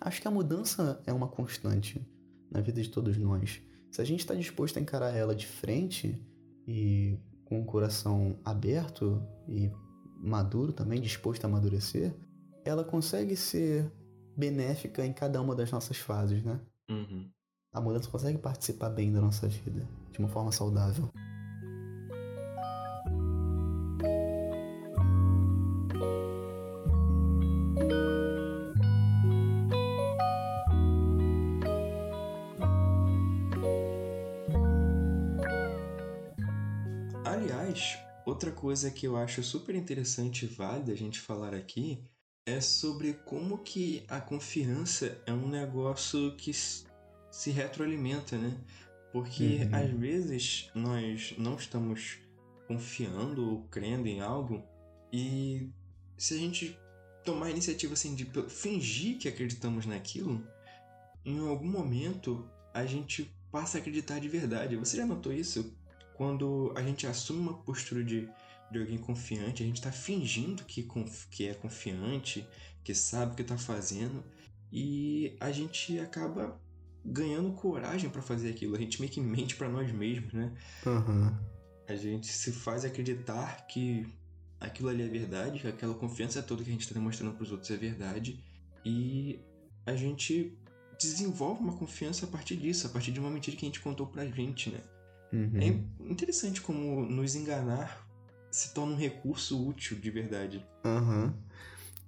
Acho 0.00 0.20
que 0.20 0.28
a 0.28 0.30
mudança 0.30 1.00
é 1.06 1.12
uma 1.12 1.28
constante 1.28 2.04
na 2.50 2.60
vida 2.60 2.82
de 2.82 2.90
todos 2.90 3.16
nós. 3.16 3.62
Se 3.90 4.00
a 4.00 4.04
gente 4.04 4.20
está 4.20 4.34
disposto 4.34 4.76
a 4.76 4.82
encarar 4.82 5.16
ela 5.16 5.34
de 5.34 5.46
frente 5.46 6.20
e 6.66 7.16
com 7.44 7.60
o 7.60 7.64
coração 7.64 8.36
aberto 8.44 9.22
e 9.48 9.70
maduro 10.18 10.72
também, 10.72 11.00
disposto 11.00 11.44
a 11.44 11.48
amadurecer, 11.48 12.12
ela 12.64 12.82
consegue 12.82 13.36
ser 13.36 13.90
benéfica 14.36 15.06
em 15.06 15.12
cada 15.12 15.40
uma 15.40 15.54
das 15.54 15.70
nossas 15.70 15.96
fases, 15.96 16.42
né? 16.42 16.60
Uhum 16.90 17.30
a 17.74 17.80
mudança 17.80 18.08
consegue 18.08 18.38
participar 18.38 18.88
bem 18.88 19.12
da 19.12 19.20
nossa 19.20 19.48
vida, 19.48 19.86
de 20.12 20.20
uma 20.20 20.28
forma 20.28 20.52
saudável. 20.52 21.10
Aliás, 37.24 37.98
outra 38.24 38.52
coisa 38.52 38.88
que 38.88 39.04
eu 39.04 39.16
acho 39.16 39.42
super 39.42 39.74
interessante 39.74 40.44
e 40.44 40.48
válida 40.48 40.92
a 40.92 40.96
gente 40.96 41.20
falar 41.20 41.52
aqui 41.52 42.04
é 42.46 42.60
sobre 42.60 43.14
como 43.14 43.58
que 43.58 44.04
a 44.08 44.20
confiança 44.20 45.20
é 45.26 45.32
um 45.32 45.48
negócio 45.48 46.36
que 46.36 46.52
se 47.34 47.50
retroalimenta, 47.50 48.38
né? 48.38 48.56
Porque 49.12 49.62
uhum. 49.62 49.74
às 49.74 49.90
vezes 49.90 50.70
nós 50.72 51.34
não 51.36 51.56
estamos 51.56 52.18
confiando 52.68 53.50
ou 53.50 53.62
crendo 53.64 54.06
em 54.06 54.20
algo 54.20 54.62
e 55.12 55.68
se 56.16 56.34
a 56.34 56.38
gente 56.38 56.78
tomar 57.24 57.46
a 57.46 57.50
iniciativa 57.50 57.92
assim 57.92 58.14
de 58.14 58.24
fingir 58.48 59.18
que 59.18 59.28
acreditamos 59.28 59.84
naquilo, 59.84 60.46
em 61.24 61.40
algum 61.40 61.66
momento 61.66 62.48
a 62.72 62.86
gente 62.86 63.34
passa 63.50 63.78
a 63.78 63.80
acreditar 63.80 64.20
de 64.20 64.28
verdade. 64.28 64.76
Você 64.76 64.96
já 64.96 65.04
notou 65.04 65.32
isso? 65.32 65.76
Quando 66.16 66.72
a 66.76 66.82
gente 66.82 67.04
assume 67.04 67.40
uma 67.40 67.58
postura 67.64 68.04
de, 68.04 68.28
de 68.70 68.78
alguém 68.78 68.98
confiante, 68.98 69.64
a 69.64 69.66
gente 69.66 69.76
está 69.78 69.90
fingindo 69.90 70.64
que, 70.64 70.88
que 71.32 71.48
é 71.48 71.54
confiante, 71.54 72.46
que 72.84 72.94
sabe 72.94 73.32
o 73.32 73.34
que 73.34 73.42
está 73.42 73.58
fazendo, 73.58 74.22
e 74.72 75.36
a 75.40 75.50
gente 75.50 75.98
acaba 75.98 76.60
ganhando 77.04 77.52
coragem 77.52 78.08
para 78.08 78.22
fazer 78.22 78.50
aquilo. 78.50 78.74
A 78.74 78.78
gente 78.78 79.00
meio 79.00 79.12
que 79.12 79.20
mente 79.20 79.56
para 79.56 79.68
nós 79.68 79.90
mesmos, 79.92 80.32
né? 80.32 80.52
Uhum. 80.86 81.36
A 81.86 81.94
gente 81.94 82.26
se 82.28 82.50
faz 82.50 82.84
acreditar 82.84 83.66
que 83.66 84.06
aquilo 84.58 84.88
ali 84.88 85.02
é 85.02 85.08
verdade, 85.08 85.60
que 85.60 85.66
aquela 85.66 85.94
confiança 85.94 86.42
toda 86.42 86.62
que 86.62 86.70
a 86.70 86.72
gente 86.72 86.82
está 86.82 86.94
demonstrando 86.94 87.34
para 87.34 87.42
os 87.42 87.52
outros 87.52 87.70
é 87.70 87.76
verdade, 87.76 88.42
e 88.84 89.38
a 89.84 89.94
gente 89.94 90.56
desenvolve 90.98 91.60
uma 91.60 91.76
confiança 91.76 92.24
a 92.24 92.28
partir 92.28 92.56
disso, 92.56 92.86
a 92.86 92.90
partir 92.90 93.12
de 93.12 93.20
uma 93.20 93.30
mentira 93.30 93.56
que 93.56 93.66
a 93.66 93.68
gente 93.68 93.80
contou 93.80 94.06
pra 94.06 94.24
gente, 94.26 94.70
né? 94.70 94.80
Uhum. 95.32 95.60
É 95.60 96.10
interessante 96.10 96.60
como 96.60 97.04
nos 97.04 97.34
enganar 97.34 98.06
se 98.50 98.72
torna 98.72 98.92
um 98.92 98.96
recurso 98.96 99.68
útil 99.68 99.98
de 99.98 100.10
verdade. 100.10 100.64
Uhum. 100.84 101.32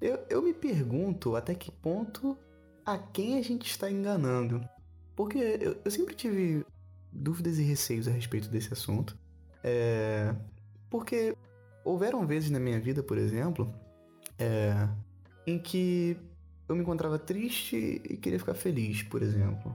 Eu, 0.01 0.25
eu 0.31 0.43
me 0.43 0.55
pergunto 0.55 1.35
até 1.35 1.55
que 1.55 1.73
ponto 1.73 2.39
a 2.85 2.97
quem 2.97 3.37
a 3.39 3.43
gente 3.43 3.69
está 3.69 3.91
enganando. 3.91 4.67
Porque 5.17 5.39
eu, 5.39 5.77
eu 5.85 5.91
sempre 5.91 6.15
tive 6.15 6.65
dúvidas 7.11 7.59
e 7.59 7.63
receios 7.63 8.07
a 8.07 8.11
respeito 8.11 8.49
desse 8.49 8.73
assunto. 8.73 9.17
É, 9.65 10.33
porque 10.89 11.35
houveram 11.85 12.27
vezes 12.27 12.51
na 12.51 12.61
minha 12.61 12.79
vida, 12.79 13.03
por 13.03 13.19
exemplo, 13.19 13.75
é, 14.39 14.89
em 15.47 15.59
que 15.59 16.17
eu 16.69 16.77
me 16.77 16.83
encontrava 16.83 17.19
triste 17.19 18.01
e 18.05 18.17
queria 18.17 18.39
ficar 18.39 18.55
feliz, 18.55 19.03
por 19.03 19.23
exemplo. 19.23 19.75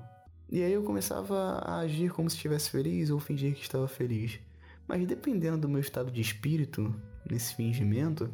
E 0.50 0.62
aí 0.62 0.74
eu 0.74 0.84
começava 0.84 1.60
a 1.64 1.80
agir 1.80 2.12
como 2.12 2.30
se 2.30 2.36
estivesse 2.36 2.70
feliz 2.70 3.10
ou 3.10 3.20
fingir 3.20 3.56
que 3.56 3.62
estava 3.62 3.88
feliz. 3.88 4.40
Mas 4.88 5.06
dependendo 5.08 5.58
do 5.58 5.70
meu 5.70 5.80
estado 5.80 6.12
de 6.12 6.20
espírito, 6.20 6.94
nesse 7.30 7.56
fingimento, 7.56 8.30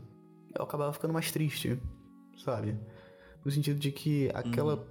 eu 0.56 0.64
acabava 0.64 0.92
ficando 0.92 1.14
mais 1.14 1.32
triste, 1.32 1.80
sabe? 2.44 2.76
No 3.46 3.52
sentido 3.52 3.80
de 3.80 3.92
que 3.92 4.30
aquela, 4.34 4.76
uhum. 4.76 4.86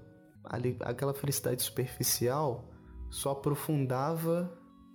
Ali, 0.47 0.77
aquela 0.81 1.13
felicidade 1.13 1.63
superficial 1.63 2.71
só 3.11 3.33
aprofundava 3.33 4.53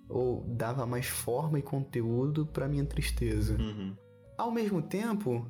ou 0.10 0.44
dava 0.48 0.86
mais 0.86 1.08
forma 1.08 1.60
e 1.60 1.62
conteúdo 1.62 2.46
para 2.46 2.68
minha 2.68 2.86
tristeza. 2.86 3.56
Uhum. 3.58 3.96
Ao 4.38 4.52
mesmo 4.52 4.82
tempo, 4.82 5.48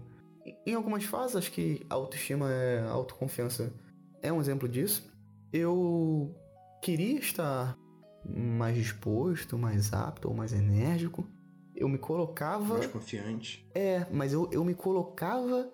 em 0.66 0.74
algumas 0.74 1.04
fases, 1.06 1.36
acho 1.36 1.52
que 1.52 1.86
autoestima 1.90 2.52
é 2.52 2.88
autoconfiança 2.88 3.74
é 4.22 4.32
um 4.32 4.40
exemplo 4.40 4.68
disso. 4.68 5.12
Eu 5.52 6.36
queria 6.82 7.20
estar 7.20 7.78
mais 8.24 8.76
disposto, 8.76 9.58
mais 9.58 9.94
apto 9.94 10.30
ou 10.30 10.34
mais 10.34 10.54
enérgico. 10.54 11.28
Eu 11.76 11.90
me 11.90 11.98
colocava. 11.98 12.76
Mais 12.76 12.88
confiante. 12.88 13.68
É, 13.74 14.06
mas 14.12 14.34
eu, 14.34 14.48
eu 14.52 14.64
me 14.64 14.76
colocava, 14.76 15.72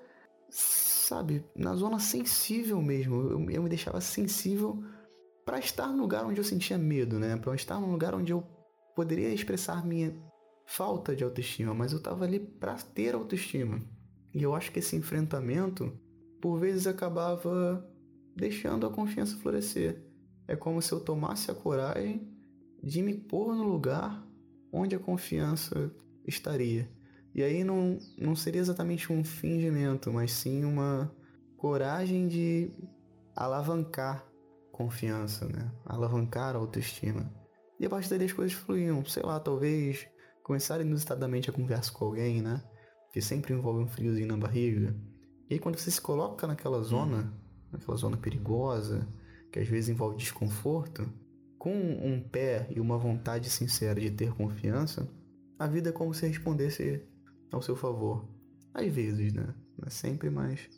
sabe, 0.50 1.46
na 1.56 1.76
zona 1.76 2.00
sensível 2.00 2.82
mesmo. 2.82 3.16
Eu, 3.16 3.50
eu 3.50 3.64
me 3.64 3.70
deixava 3.70 4.02
sensível 4.02 4.84
para 5.46 5.60
estar 5.60 5.88
no 5.88 6.02
lugar 6.02 6.26
onde 6.26 6.40
eu 6.40 6.44
sentia 6.44 6.78
medo, 6.78 7.18
né? 7.20 7.38
Para 7.38 7.56
estar 7.56 7.80
num 7.80 7.92
lugar 7.92 8.14
onde 8.14 8.34
eu 8.34 8.44
poderia 8.96 9.30
expressar 9.30 9.86
minha 9.86 10.14
falta 10.66 11.16
de 11.16 11.24
autoestima, 11.24 11.74
mas 11.74 11.94
eu 11.94 12.02
tava 12.02 12.26
ali 12.26 12.40
para 12.40 12.76
ter 12.76 13.16
autoestima. 13.16 13.82
E 14.34 14.44
eu 14.44 14.54
acho 14.54 14.72
que 14.72 14.80
esse 14.80 14.96
enfrentamento, 14.96 15.92
por 16.42 16.60
vezes, 16.60 16.86
acabava 16.86 17.88
deixando 18.36 18.86
a 18.86 18.92
confiança 18.92 19.38
florescer. 19.38 20.04
É 20.48 20.56
como 20.56 20.82
se 20.82 20.92
eu 20.92 21.00
tomasse 21.00 21.50
a 21.50 21.56
coragem 21.56 22.28
de 22.84 23.02
me 23.02 23.14
pôr 23.14 23.56
no 23.56 23.64
lugar 23.64 24.26
onde 24.72 24.96
a 24.96 25.00
confiança 25.00 25.92
estaria. 26.26 26.90
E 27.34 27.44
aí 27.44 27.64
não, 27.64 28.00
não 28.18 28.36
seria 28.36 28.62
exatamente 28.62 29.12
um 29.12 29.24
fingimento, 29.24 30.12
mas 30.12 30.32
sim 30.32 30.64
uma 30.64 31.12
coragem 31.58 32.28
de 32.28 32.72
alavancar 33.36 34.26
confiança, 34.72 35.46
né? 35.46 35.72
Alavancar 35.86 36.56
a 36.56 36.60
autoestima. 36.60 37.32
E 37.80 37.86
a 37.86 37.90
partir 37.90 38.10
daí 38.10 38.26
as 38.26 38.34
coisas 38.34 38.54
fluíam. 38.54 39.04
Sei 39.06 39.24
lá, 39.24 39.40
talvez 39.40 40.08
começar 40.44 40.80
inusitadamente 40.82 41.50
a 41.50 41.54
conversa 41.54 41.92
com 41.92 42.06
alguém, 42.06 42.42
né? 42.42 42.64
que 43.18 43.22
sempre 43.22 43.52
envolve 43.52 43.84
um 43.84 43.88
friozinho 43.88 44.28
na 44.28 44.38
barriga. 44.38 44.96
E 45.50 45.56
aí 45.56 45.60
quando 45.60 45.78
você 45.78 45.90
se 45.90 46.00
coloca 46.00 46.46
naquela 46.46 46.82
zona, 46.84 47.34
naquela 47.72 47.98
zona 47.98 48.16
perigosa, 48.16 49.08
que 49.52 49.58
às 49.58 49.68
vezes 49.68 49.90
envolve 49.90 50.18
desconforto, 50.18 51.12
com 51.58 51.74
um 51.74 52.22
pé 52.22 52.68
e 52.70 52.80
uma 52.80 52.96
vontade 52.96 53.50
sincera 53.50 54.00
de 54.00 54.12
ter 54.12 54.34
confiança, 54.36 55.10
a 55.58 55.66
vida 55.66 55.90
é 55.90 55.92
como 55.92 56.14
se 56.14 56.28
respondesse 56.28 57.04
ao 57.52 57.62
seu 57.62 57.76
favor. 57.76 58.28
Às 58.74 58.92
vezes, 58.92 59.34
né? 59.34 59.54
Não 59.78 59.88
é 59.88 59.90
sempre, 59.90 60.30
mas 60.30 60.70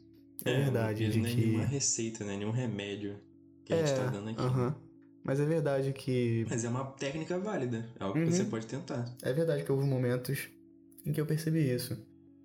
é, 0.46 0.52
é 0.52 0.64
verdade. 0.64 1.10
De 1.10 1.20
não 1.20 1.28
é 1.28 1.32
que... 1.32 1.36
nenhuma 1.38 1.66
receita, 1.66 2.24
né? 2.24 2.38
Nenhum 2.38 2.52
remédio 2.52 3.18
que 3.66 3.74
é, 3.74 3.82
a 3.82 3.86
gente 3.86 3.98
tá 3.98 4.06
dando 4.08 4.30
aqui. 4.30 4.42
Uh 4.42 4.46
-huh. 4.46 4.76
Mas 5.24 5.40
é 5.40 5.46
verdade 5.46 5.94
que. 5.94 6.46
Mas 6.50 6.64
é 6.64 6.70
uma 6.70 6.86
técnica 6.86 7.38
válida. 7.38 7.88
É 8.00 8.04
algo 8.04 8.18
uhum. 8.18 8.26
que 8.26 8.32
você 8.32 8.46
pode 8.46 8.66
tentar. 8.66 9.06
É 9.22 9.34
verdade 9.34 9.64
que 9.64 9.72
houve 9.72 9.86
momentos 9.86 10.50
em 11.06 11.12
que 11.12 11.20
eu 11.20 11.26
percebi 11.26 11.70
isso. 11.72 11.98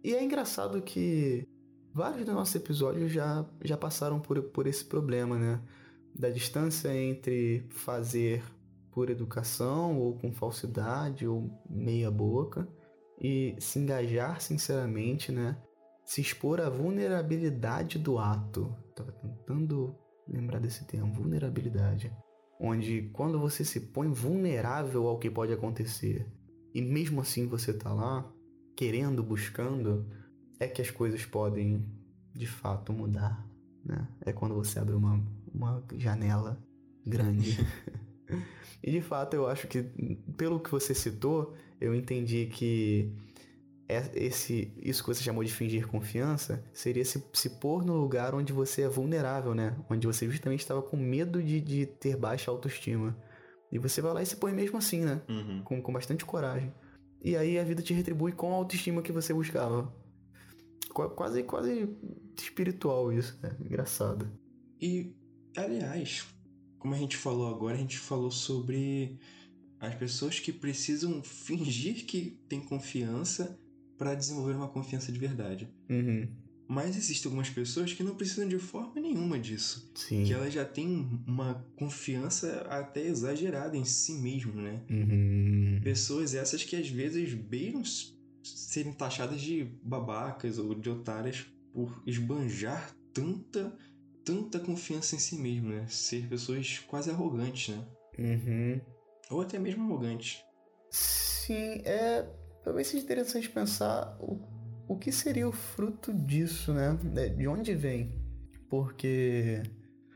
E 0.02 0.14
é 0.14 0.22
engraçado 0.22 0.82
que 0.82 1.46
vários 1.92 2.26
dos 2.26 2.34
nossos 2.34 2.54
episódios 2.54 3.10
já, 3.10 3.46
já 3.62 3.76
passaram 3.76 4.20
por, 4.20 4.42
por 4.42 4.66
esse 4.66 4.84
problema, 4.84 5.38
né? 5.38 5.60
Da 6.14 6.30
distância 6.30 6.94
entre 6.94 7.66
fazer 7.70 8.42
por 8.90 9.10
educação 9.10 9.98
ou 9.98 10.18
com 10.18 10.32
falsidade 10.32 11.26
ou 11.26 11.50
meia 11.68 12.10
boca 12.10 12.68
e 13.24 13.56
se 13.58 13.78
engajar 13.78 14.38
sinceramente, 14.38 15.32
né? 15.32 15.56
Se 16.04 16.20
expor 16.20 16.60
à 16.60 16.68
vulnerabilidade 16.68 17.98
do 17.98 18.18
ato. 18.18 18.76
Tava 18.94 19.12
tentando 19.12 19.96
lembrar 20.28 20.60
desse 20.60 20.84
termo, 20.84 21.10
vulnerabilidade. 21.10 22.14
Onde 22.60 23.08
quando 23.14 23.40
você 23.40 23.64
se 23.64 23.80
põe 23.80 24.12
vulnerável 24.12 25.06
ao 25.06 25.18
que 25.18 25.30
pode 25.30 25.54
acontecer 25.54 26.30
e 26.74 26.82
mesmo 26.82 27.22
assim 27.22 27.48
você 27.48 27.72
tá 27.72 27.94
lá, 27.94 28.30
querendo, 28.76 29.22
buscando, 29.22 30.06
é 30.60 30.68
que 30.68 30.82
as 30.82 30.90
coisas 30.90 31.24
podem 31.24 31.82
de 32.34 32.46
fato 32.46 32.92
mudar. 32.92 33.42
Né? 33.82 34.06
É 34.20 34.34
quando 34.34 34.54
você 34.54 34.78
abre 34.78 34.94
uma, 34.94 35.24
uma 35.50 35.82
janela 35.96 36.62
grande. 37.06 37.56
e 38.82 38.90
de 38.90 39.00
fato 39.00 39.34
eu 39.34 39.46
acho 39.46 39.66
que, 39.66 39.82
pelo 40.36 40.60
que 40.60 40.70
você 40.70 40.94
citou, 40.94 41.54
eu 41.80 41.94
entendi 41.94 42.46
que 42.46 43.12
é 43.88 44.10
esse, 44.14 44.72
isso 44.82 45.02
que 45.02 45.08
você 45.08 45.22
chamou 45.22 45.44
de 45.44 45.52
fingir 45.52 45.86
confiança 45.86 46.64
seria 46.72 47.04
se, 47.04 47.22
se 47.32 47.50
pôr 47.50 47.84
no 47.84 47.94
lugar 47.94 48.34
onde 48.34 48.52
você 48.52 48.82
é 48.82 48.88
vulnerável, 48.88 49.54
né? 49.54 49.76
Onde 49.90 50.06
você 50.06 50.28
justamente 50.28 50.60
estava 50.60 50.82
com 50.82 50.96
medo 50.96 51.42
de, 51.42 51.60
de 51.60 51.86
ter 51.86 52.16
baixa 52.16 52.50
autoestima. 52.50 53.16
E 53.70 53.78
você 53.78 54.00
vai 54.00 54.14
lá 54.14 54.22
e 54.22 54.26
se 54.26 54.36
põe 54.36 54.52
mesmo 54.52 54.78
assim, 54.78 55.00
né? 55.00 55.20
Uhum. 55.28 55.62
Com, 55.62 55.82
com 55.82 55.92
bastante 55.92 56.24
coragem. 56.24 56.72
E 57.22 57.36
aí 57.36 57.58
a 57.58 57.64
vida 57.64 57.82
te 57.82 57.92
retribui 57.92 58.32
com 58.32 58.52
a 58.52 58.56
autoestima 58.56 59.02
que 59.02 59.12
você 59.12 59.34
buscava. 59.34 59.92
Quase, 60.90 61.42
quase 61.42 61.88
espiritual 62.38 63.12
isso, 63.12 63.38
né? 63.42 63.56
Engraçado. 63.60 64.30
E, 64.80 65.14
aliás, 65.56 66.33
como 66.84 66.94
a 66.94 66.98
gente 66.98 67.16
falou 67.16 67.48
agora, 67.48 67.76
a 67.76 67.78
gente 67.78 67.98
falou 67.98 68.30
sobre 68.30 69.16
as 69.80 69.94
pessoas 69.94 70.38
que 70.38 70.52
precisam 70.52 71.22
fingir 71.24 72.04
que 72.04 72.38
têm 72.46 72.60
confiança 72.60 73.58
para 73.96 74.14
desenvolver 74.14 74.52
uma 74.52 74.68
confiança 74.68 75.10
de 75.10 75.18
verdade. 75.18 75.66
Uhum. 75.88 76.28
Mas 76.68 76.94
existem 76.94 77.30
algumas 77.30 77.48
pessoas 77.48 77.94
que 77.94 78.02
não 78.02 78.14
precisam 78.14 78.46
de 78.46 78.58
forma 78.58 79.00
nenhuma 79.00 79.38
disso. 79.38 79.90
Sim. 79.94 80.24
Que 80.24 80.34
elas 80.34 80.52
já 80.52 80.62
têm 80.62 81.08
uma 81.26 81.66
confiança 81.74 82.66
até 82.68 83.06
exagerada 83.06 83.78
em 83.78 83.84
si 83.86 84.12
mesmo, 84.18 84.52
né? 84.60 84.82
Uhum. 84.90 85.80
Pessoas 85.82 86.34
essas 86.34 86.64
que 86.64 86.76
às 86.76 86.88
vezes 86.90 87.32
beiram 87.32 87.82
serem 88.42 88.92
taxadas 88.92 89.40
de 89.40 89.64
babacas 89.82 90.58
ou 90.58 90.74
de 90.74 90.90
otárias 90.90 91.46
por 91.72 92.02
esbanjar 92.06 92.94
tanta, 93.10 93.74
tanta 94.24 94.58
confiança 94.58 95.14
em 95.14 95.18
si 95.18 95.36
mesmo, 95.36 95.70
né? 95.70 95.86
Ser 95.88 96.28
pessoas 96.28 96.78
quase 96.86 97.10
arrogantes, 97.10 97.74
né? 97.74 97.84
Uhum. 98.18 98.80
Ou 99.30 99.40
até 99.42 99.58
mesmo 99.58 99.84
arrogantes. 99.84 100.42
Sim, 100.90 101.82
é 101.84 102.26
talvez 102.64 102.88
seja 102.88 103.04
interessante 103.04 103.48
pensar 103.48 104.16
o, 104.18 104.40
o 104.88 104.96
que 104.96 105.12
seria 105.12 105.46
o 105.46 105.52
fruto 105.52 106.12
disso, 106.12 106.72
né? 106.72 106.98
De 107.36 107.46
onde 107.46 107.74
vem? 107.74 108.10
Porque. 108.68 109.62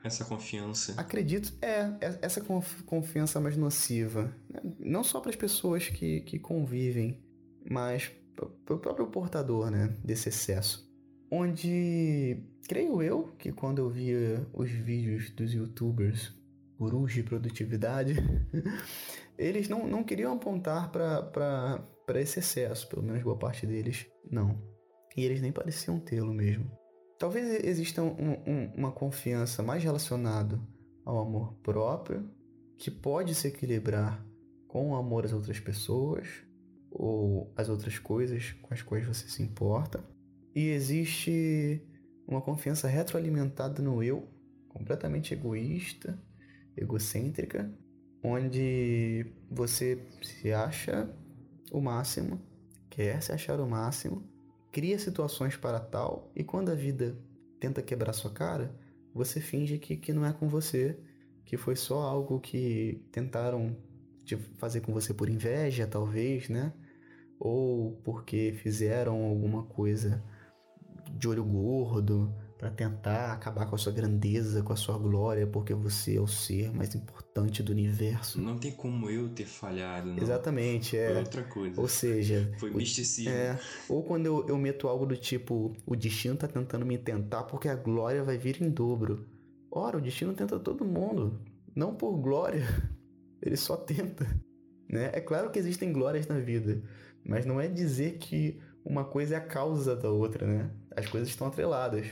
Essa 0.02 0.24
confiança. 0.24 0.94
Acredito, 0.96 1.52
é, 1.60 1.80
é 2.00 2.18
essa 2.22 2.40
confiança 2.86 3.40
mais 3.40 3.56
nociva. 3.56 4.34
Né? 4.48 4.60
Não 4.78 5.04
só 5.04 5.20
para 5.20 5.30
as 5.30 5.36
pessoas 5.36 5.88
que, 5.88 6.22
que 6.22 6.38
convivem, 6.38 7.22
mas 7.68 8.10
para 8.64 8.74
o 8.74 8.78
próprio 8.78 9.08
portador, 9.08 9.70
né? 9.70 9.94
Desse 10.02 10.30
excesso. 10.30 10.88
Onde, 11.30 12.42
creio 12.68 13.02
eu, 13.02 13.32
que 13.38 13.50
quando 13.50 13.78
eu 13.78 13.88
via 13.88 14.46
os 14.52 14.70
vídeos 14.70 15.30
dos 15.30 15.54
youtubers 15.54 16.32
gurus 16.78 17.12
de 17.12 17.22
produtividade, 17.22 18.14
eles 19.36 19.68
não, 19.68 19.88
não 19.88 20.04
queriam 20.04 20.34
apontar 20.34 20.92
para 20.92 22.20
esse 22.20 22.38
excesso, 22.38 22.86
pelo 22.88 23.02
menos 23.02 23.22
boa 23.22 23.38
parte 23.38 23.66
deles 23.66 24.06
não. 24.30 24.62
E 25.16 25.24
eles 25.24 25.40
nem 25.40 25.50
pareciam 25.50 25.98
tê-lo 25.98 26.32
mesmo. 26.32 26.70
Talvez 27.18 27.64
exista 27.64 28.02
um, 28.02 28.36
um, 28.46 28.72
uma 28.76 28.92
confiança 28.92 29.62
mais 29.62 29.82
relacionada 29.82 30.60
ao 31.04 31.18
amor 31.18 31.54
próprio, 31.62 32.30
que 32.76 32.90
pode 32.90 33.34
se 33.34 33.48
equilibrar 33.48 34.24
com 34.68 34.90
o 34.90 34.94
amor 34.94 35.24
às 35.24 35.32
outras 35.32 35.58
pessoas 35.58 36.28
ou 36.90 37.52
às 37.56 37.68
outras 37.68 37.98
coisas 37.98 38.52
com 38.62 38.72
as 38.72 38.82
quais 38.82 39.04
você 39.04 39.26
se 39.26 39.42
importa. 39.42 40.04
E 40.54 40.68
existe 40.68 41.82
uma 42.28 42.42
confiança 42.42 42.86
retroalimentada 42.86 43.82
no 43.82 44.02
eu, 44.02 44.28
completamente 44.68 45.32
egoísta, 45.32 46.16
egocêntrica, 46.76 47.72
onde 48.22 49.26
você 49.50 49.98
se 50.22 50.52
acha 50.52 51.10
o 51.72 51.80
máximo, 51.80 52.40
quer 52.90 53.22
se 53.22 53.32
achar 53.32 53.58
o 53.58 53.68
máximo, 53.68 54.22
cria 54.70 54.98
situações 54.98 55.56
para 55.56 55.80
tal, 55.80 56.30
e 56.36 56.44
quando 56.44 56.70
a 56.70 56.74
vida 56.74 57.18
tenta 57.58 57.80
quebrar 57.80 58.12
sua 58.12 58.30
cara, 58.30 58.74
você 59.14 59.40
finge 59.40 59.78
que, 59.78 59.96
que 59.96 60.12
não 60.12 60.24
é 60.24 60.32
com 60.32 60.48
você, 60.48 60.98
que 61.46 61.56
foi 61.56 61.74
só 61.74 62.02
algo 62.02 62.38
que 62.38 63.02
tentaram 63.10 63.74
fazer 64.58 64.82
com 64.82 64.92
você 64.92 65.14
por 65.14 65.30
inveja, 65.30 65.86
talvez, 65.86 66.50
né? 66.50 66.74
Ou 67.40 67.92
porque 68.04 68.54
fizeram 68.62 69.24
alguma 69.24 69.62
coisa 69.62 70.22
de 71.12 71.28
olho 71.28 71.44
gordo, 71.44 72.34
para 72.58 72.70
tentar 72.70 73.32
acabar 73.32 73.66
com 73.66 73.76
a 73.76 73.78
sua 73.78 73.92
grandeza, 73.92 74.62
com 74.62 74.72
a 74.72 74.76
sua 74.76 74.98
glória, 74.98 75.46
porque 75.46 75.72
você 75.72 76.16
é 76.16 76.20
o 76.20 76.26
ser 76.26 76.72
mais 76.74 76.92
importante 76.92 77.62
do 77.62 77.70
universo. 77.70 78.40
Não 78.40 78.58
tem 78.58 78.72
como 78.72 79.08
eu 79.08 79.28
ter 79.28 79.46
falhado, 79.46 80.08
não. 80.08 80.20
Exatamente, 80.20 80.96
é. 80.96 81.12
Foi 81.12 81.18
outra 81.18 81.42
coisa. 81.44 81.80
Ou 81.80 81.86
seja, 81.86 82.52
foi 82.58 82.70
misticismo. 82.70 83.30
É, 83.30 83.56
ou 83.88 84.02
quando 84.02 84.26
eu, 84.26 84.44
eu 84.48 84.58
meto 84.58 84.88
algo 84.88 85.06
do 85.06 85.16
tipo, 85.16 85.72
o 85.86 85.94
destino 85.94 86.36
tá 86.36 86.48
tentando 86.48 86.84
me 86.84 86.98
tentar 86.98 87.44
porque 87.44 87.68
a 87.68 87.76
glória 87.76 88.24
vai 88.24 88.36
vir 88.36 88.60
em 88.60 88.68
dobro. 88.68 89.24
Ora, 89.70 89.96
o 89.96 90.00
destino 90.00 90.34
tenta 90.34 90.58
todo 90.58 90.84
mundo, 90.84 91.40
não 91.76 91.94
por 91.94 92.18
glória. 92.18 92.66
Ele 93.40 93.56
só 93.56 93.76
tenta, 93.76 94.26
né? 94.88 95.10
É 95.12 95.20
claro 95.20 95.50
que 95.50 95.60
existem 95.60 95.92
glórias 95.92 96.26
na 96.26 96.40
vida, 96.40 96.82
mas 97.24 97.46
não 97.46 97.60
é 97.60 97.68
dizer 97.68 98.18
que 98.18 98.58
uma 98.84 99.04
coisa 99.04 99.36
é 99.36 99.38
a 99.38 99.40
causa 99.40 99.94
da 99.94 100.10
outra, 100.10 100.44
né? 100.44 100.70
As 100.98 101.06
coisas 101.06 101.28
estão 101.28 101.46
atreladas. 101.46 102.06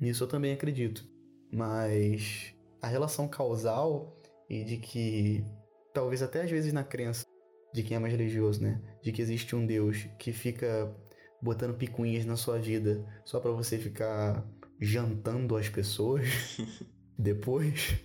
Nisso 0.00 0.24
eu 0.24 0.28
também 0.28 0.52
acredito. 0.52 1.06
Mas 1.52 2.54
a 2.82 2.88
relação 2.88 3.28
causal 3.28 4.20
e 4.50 4.64
de 4.64 4.76
que, 4.76 5.44
talvez 5.92 6.22
até 6.22 6.42
às 6.42 6.50
vezes 6.50 6.72
na 6.72 6.82
crença 6.82 7.24
de 7.72 7.82
quem 7.82 7.96
é 7.96 8.00
mais 8.00 8.12
religioso, 8.12 8.62
né? 8.62 8.80
De 9.02 9.12
que 9.12 9.22
existe 9.22 9.54
um 9.54 9.64
Deus 9.64 10.06
que 10.18 10.32
fica 10.32 10.94
botando 11.40 11.76
picuinhas 11.76 12.24
na 12.24 12.36
sua 12.36 12.58
vida 12.58 13.04
só 13.24 13.38
para 13.38 13.50
você 13.52 13.78
ficar 13.78 14.44
jantando 14.80 15.56
as 15.56 15.68
pessoas 15.68 16.26
depois. 17.18 18.00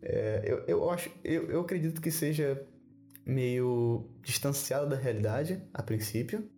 É, 0.00 0.42
eu, 0.46 0.64
eu 0.66 0.90
acho, 0.90 1.10
eu, 1.24 1.50
eu 1.50 1.60
acredito 1.60 2.00
que 2.00 2.10
seja 2.10 2.64
meio 3.26 4.08
distanciado 4.22 4.88
da 4.88 4.96
realidade 4.96 5.62
a 5.74 5.82
princípio 5.82 6.48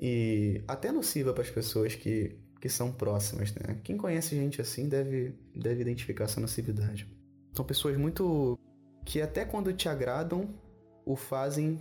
e 0.00 0.62
até 0.68 0.92
nociva 0.92 1.32
para 1.32 1.42
as 1.42 1.50
pessoas 1.50 1.94
que 1.94 2.38
que 2.60 2.68
são 2.68 2.92
próximas, 2.92 3.54
né? 3.54 3.78
Quem 3.84 3.96
conhece 3.96 4.36
gente 4.36 4.60
assim 4.60 4.88
deve, 4.88 5.34
deve 5.54 5.80
identificar 5.80 6.24
essa 6.24 6.40
nocividade. 6.40 7.06
São 7.54 7.64
pessoas 7.64 7.96
muito 7.96 8.58
que 9.04 9.20
até 9.20 9.44
quando 9.44 9.72
te 9.72 9.88
agradam, 9.88 10.54
o 11.04 11.16
fazem 11.16 11.78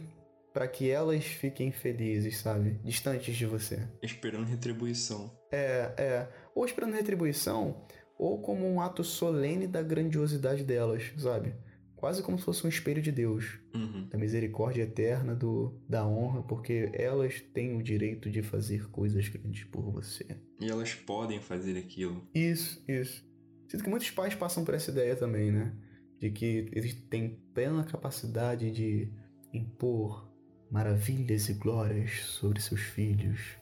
para 0.54 0.68
que 0.68 0.90
elas 0.90 1.24
fiquem 1.26 1.72
felizes, 1.72 2.38
sabe? 2.38 2.80
Distantes 2.84 3.36
de 3.36 3.46
você. 3.46 3.88
Esperando 4.02 4.46
retribuição. 4.46 5.32
É, 5.52 5.94
é. 5.98 6.28
Ou 6.56 6.66
esperando 6.66 6.94
retribuição, 6.94 7.86
ou 8.18 8.42
como 8.42 8.66
um 8.66 8.82
ato 8.82 9.04
solene 9.04 9.68
da 9.68 9.84
grandiosidade 9.84 10.64
delas, 10.64 11.14
sabe? 11.18 11.54
Quase 11.98 12.22
como 12.24 12.38
se 12.38 12.46
fosse 12.46 12.66
um 12.66 12.70
espelho 12.70 13.02
de 13.02 13.12
Deus, 13.12 13.60
uhum. 13.74 14.08
da 14.08 14.18
misericórdia 14.18 14.84
eterna, 14.84 15.36
do, 15.36 15.74
da 15.90 16.08
honra, 16.08 16.44
porque 16.44 16.90
elas 16.94 17.42
têm 17.54 17.76
o 17.76 17.84
direito 17.84 18.30
de 18.30 18.42
fazer 18.42 18.90
coisas 18.90 19.28
grandes 19.28 19.64
por 19.66 19.92
você. 19.92 20.26
E 20.62 20.70
elas 20.70 20.94
podem 20.94 21.42
fazer 21.42 21.78
aquilo. 21.78 22.26
Isso, 22.34 22.82
isso. 22.88 23.26
Sinto 23.68 23.84
que 23.84 23.90
muitos 23.90 24.12
pais 24.12 24.34
passam 24.36 24.64
por 24.64 24.74
essa 24.74 24.92
ideia 24.92 25.16
também, 25.16 25.52
né? 25.52 25.76
De 26.20 26.30
que 26.30 26.70
eles 26.72 26.94
têm 27.10 27.40
plena 27.54 27.84
capacidade 27.84 28.72
de 28.72 29.12
impor 29.54 30.32
maravilhas 30.72 31.50
e 31.50 31.54
glórias 31.54 32.24
sobre 32.26 32.62
seus 32.62 32.82
filhos 32.82 33.58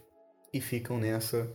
e 0.54 0.60
ficam 0.60 0.98
nessa 0.98 1.54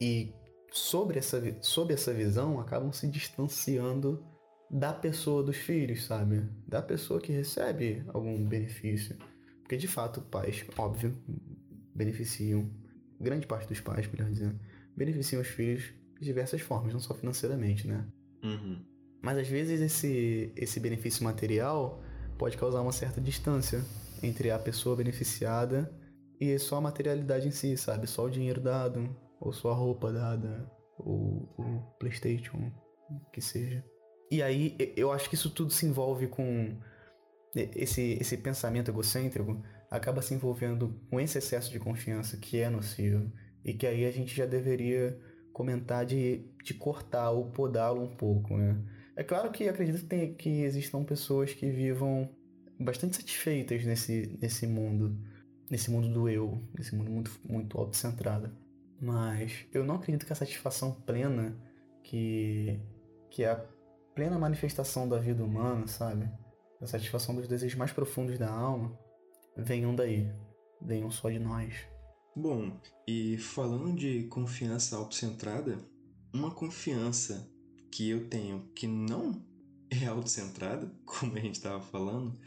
e 0.00 0.32
sobre 0.70 1.18
essa, 1.18 1.40
sob 1.60 1.92
essa 1.92 2.12
visão 2.12 2.58
acabam 2.58 2.92
se 2.92 3.06
distanciando 3.06 4.24
da 4.72 4.90
pessoa 4.90 5.42
dos 5.42 5.58
filhos, 5.58 6.04
sabe? 6.04 6.48
Da 6.66 6.80
pessoa 6.80 7.20
que 7.20 7.30
recebe 7.30 8.02
algum 8.08 8.42
benefício. 8.42 9.14
Porque 9.60 9.76
de 9.76 9.86
fato, 9.86 10.22
pais, 10.22 10.64
óbvio, 10.78 11.14
beneficiam, 11.94 12.70
grande 13.20 13.46
parte 13.46 13.68
dos 13.68 13.80
pais, 13.80 14.10
melhor 14.10 14.30
dizendo, 14.30 14.58
beneficiam 14.96 15.42
os 15.42 15.48
filhos 15.48 15.92
de 16.18 16.24
diversas 16.24 16.62
formas, 16.62 16.94
não 16.94 17.00
só 17.00 17.12
financeiramente, 17.14 17.86
né? 17.86 18.06
Uhum. 18.42 18.82
Mas 19.20 19.38
às 19.38 19.48
vezes 19.48 19.80
esse, 19.80 20.50
esse 20.56 20.80
benefício 20.80 21.22
material 21.22 22.02
pode 22.38 22.56
causar 22.56 22.80
uma 22.80 22.92
certa 22.92 23.20
distância 23.20 23.84
entre 24.22 24.50
a 24.50 24.58
pessoa 24.58 24.96
beneficiada 24.96 25.92
e 26.40 26.58
só 26.58 26.76
a 26.76 26.80
materialidade 26.80 27.46
em 27.46 27.50
si, 27.50 27.76
sabe? 27.76 28.06
Só 28.06 28.24
o 28.24 28.30
dinheiro 28.30 28.60
dado, 28.60 29.14
ou 29.38 29.52
só 29.52 29.70
a 29.70 29.74
roupa 29.74 30.10
dada, 30.10 30.68
ou 30.98 31.54
o 31.58 31.94
PlayStation, 31.98 32.72
que 33.32 33.40
seja. 33.40 33.84
E 34.32 34.42
aí 34.42 34.74
eu 34.96 35.12
acho 35.12 35.28
que 35.28 35.34
isso 35.34 35.50
tudo 35.50 35.70
se 35.70 35.84
envolve 35.84 36.26
com 36.26 36.74
esse, 37.54 38.16
esse 38.18 38.38
pensamento 38.38 38.90
egocêntrico 38.90 39.62
acaba 39.90 40.22
se 40.22 40.32
envolvendo 40.32 40.98
com 41.10 41.20
esse 41.20 41.36
excesso 41.36 41.70
de 41.70 41.78
confiança 41.78 42.38
que 42.38 42.58
é 42.58 42.70
nocivo 42.70 43.30
e 43.62 43.74
que 43.74 43.86
aí 43.86 44.06
a 44.06 44.10
gente 44.10 44.34
já 44.34 44.46
deveria 44.46 45.20
comentar 45.52 46.06
de, 46.06 46.46
de 46.64 46.72
cortar 46.72 47.30
ou 47.30 47.50
podá-lo 47.50 48.02
um 48.02 48.16
pouco, 48.16 48.56
né? 48.56 48.82
É 49.14 49.22
claro 49.22 49.50
que 49.50 49.68
acredito 49.68 49.98
que, 49.98 50.06
tem, 50.06 50.32
que 50.32 50.62
existam 50.62 51.04
pessoas 51.04 51.52
que 51.52 51.70
vivam 51.70 52.26
bastante 52.80 53.16
satisfeitas 53.16 53.84
nesse, 53.84 54.38
nesse 54.40 54.66
mundo, 54.66 55.14
nesse 55.70 55.90
mundo 55.90 56.08
do 56.08 56.26
eu, 56.26 56.58
nesse 56.74 56.94
mundo 56.94 57.10
muito, 57.10 57.38
muito 57.44 57.76
autocentrado. 57.76 58.50
Mas 58.98 59.66
eu 59.74 59.84
não 59.84 59.96
acredito 59.96 60.24
que 60.24 60.32
a 60.32 60.36
satisfação 60.36 60.90
plena 61.02 61.54
que, 62.02 62.80
que 63.28 63.44
é 63.44 63.62
plena 64.14 64.38
manifestação 64.38 65.08
da 65.08 65.18
vida 65.18 65.44
humana, 65.44 65.86
sabe? 65.86 66.28
A 66.80 66.86
satisfação 66.86 67.34
dos 67.34 67.48
desejos 67.48 67.76
mais 67.76 67.92
profundos 67.92 68.38
da 68.38 68.50
alma, 68.50 68.98
venham 69.56 69.94
daí, 69.94 70.30
venham 70.80 71.10
só 71.10 71.30
de 71.30 71.38
nós. 71.38 71.74
Bom, 72.34 72.80
e 73.06 73.36
falando 73.38 73.94
de 73.94 74.24
confiança 74.24 74.96
autocentrada, 74.96 75.78
uma 76.32 76.50
confiança 76.50 77.48
que 77.90 78.08
eu 78.08 78.28
tenho 78.28 78.70
que 78.74 78.86
não 78.86 79.44
é 79.90 80.06
autocentrada, 80.06 80.90
como 81.04 81.36
a 81.36 81.40
gente 81.40 81.56
estava 81.56 81.82
falando, 81.82 82.38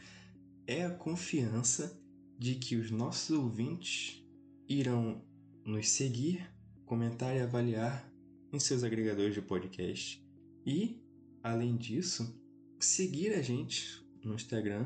é 0.66 0.84
a 0.84 0.90
confiança 0.90 1.98
de 2.38 2.56
que 2.56 2.76
os 2.76 2.90
nossos 2.90 3.30
ouvintes 3.30 4.22
irão 4.68 5.22
nos 5.64 5.88
seguir, 5.88 6.52
comentar 6.84 7.34
e 7.34 7.40
avaliar 7.40 8.12
em 8.52 8.58
seus 8.58 8.82
agregadores 8.82 9.34
de 9.34 9.40
podcast 9.40 10.24
e 10.66 11.05
Além 11.46 11.76
disso, 11.76 12.36
seguir 12.80 13.32
a 13.32 13.40
gente 13.40 14.04
no 14.24 14.34
Instagram 14.34 14.84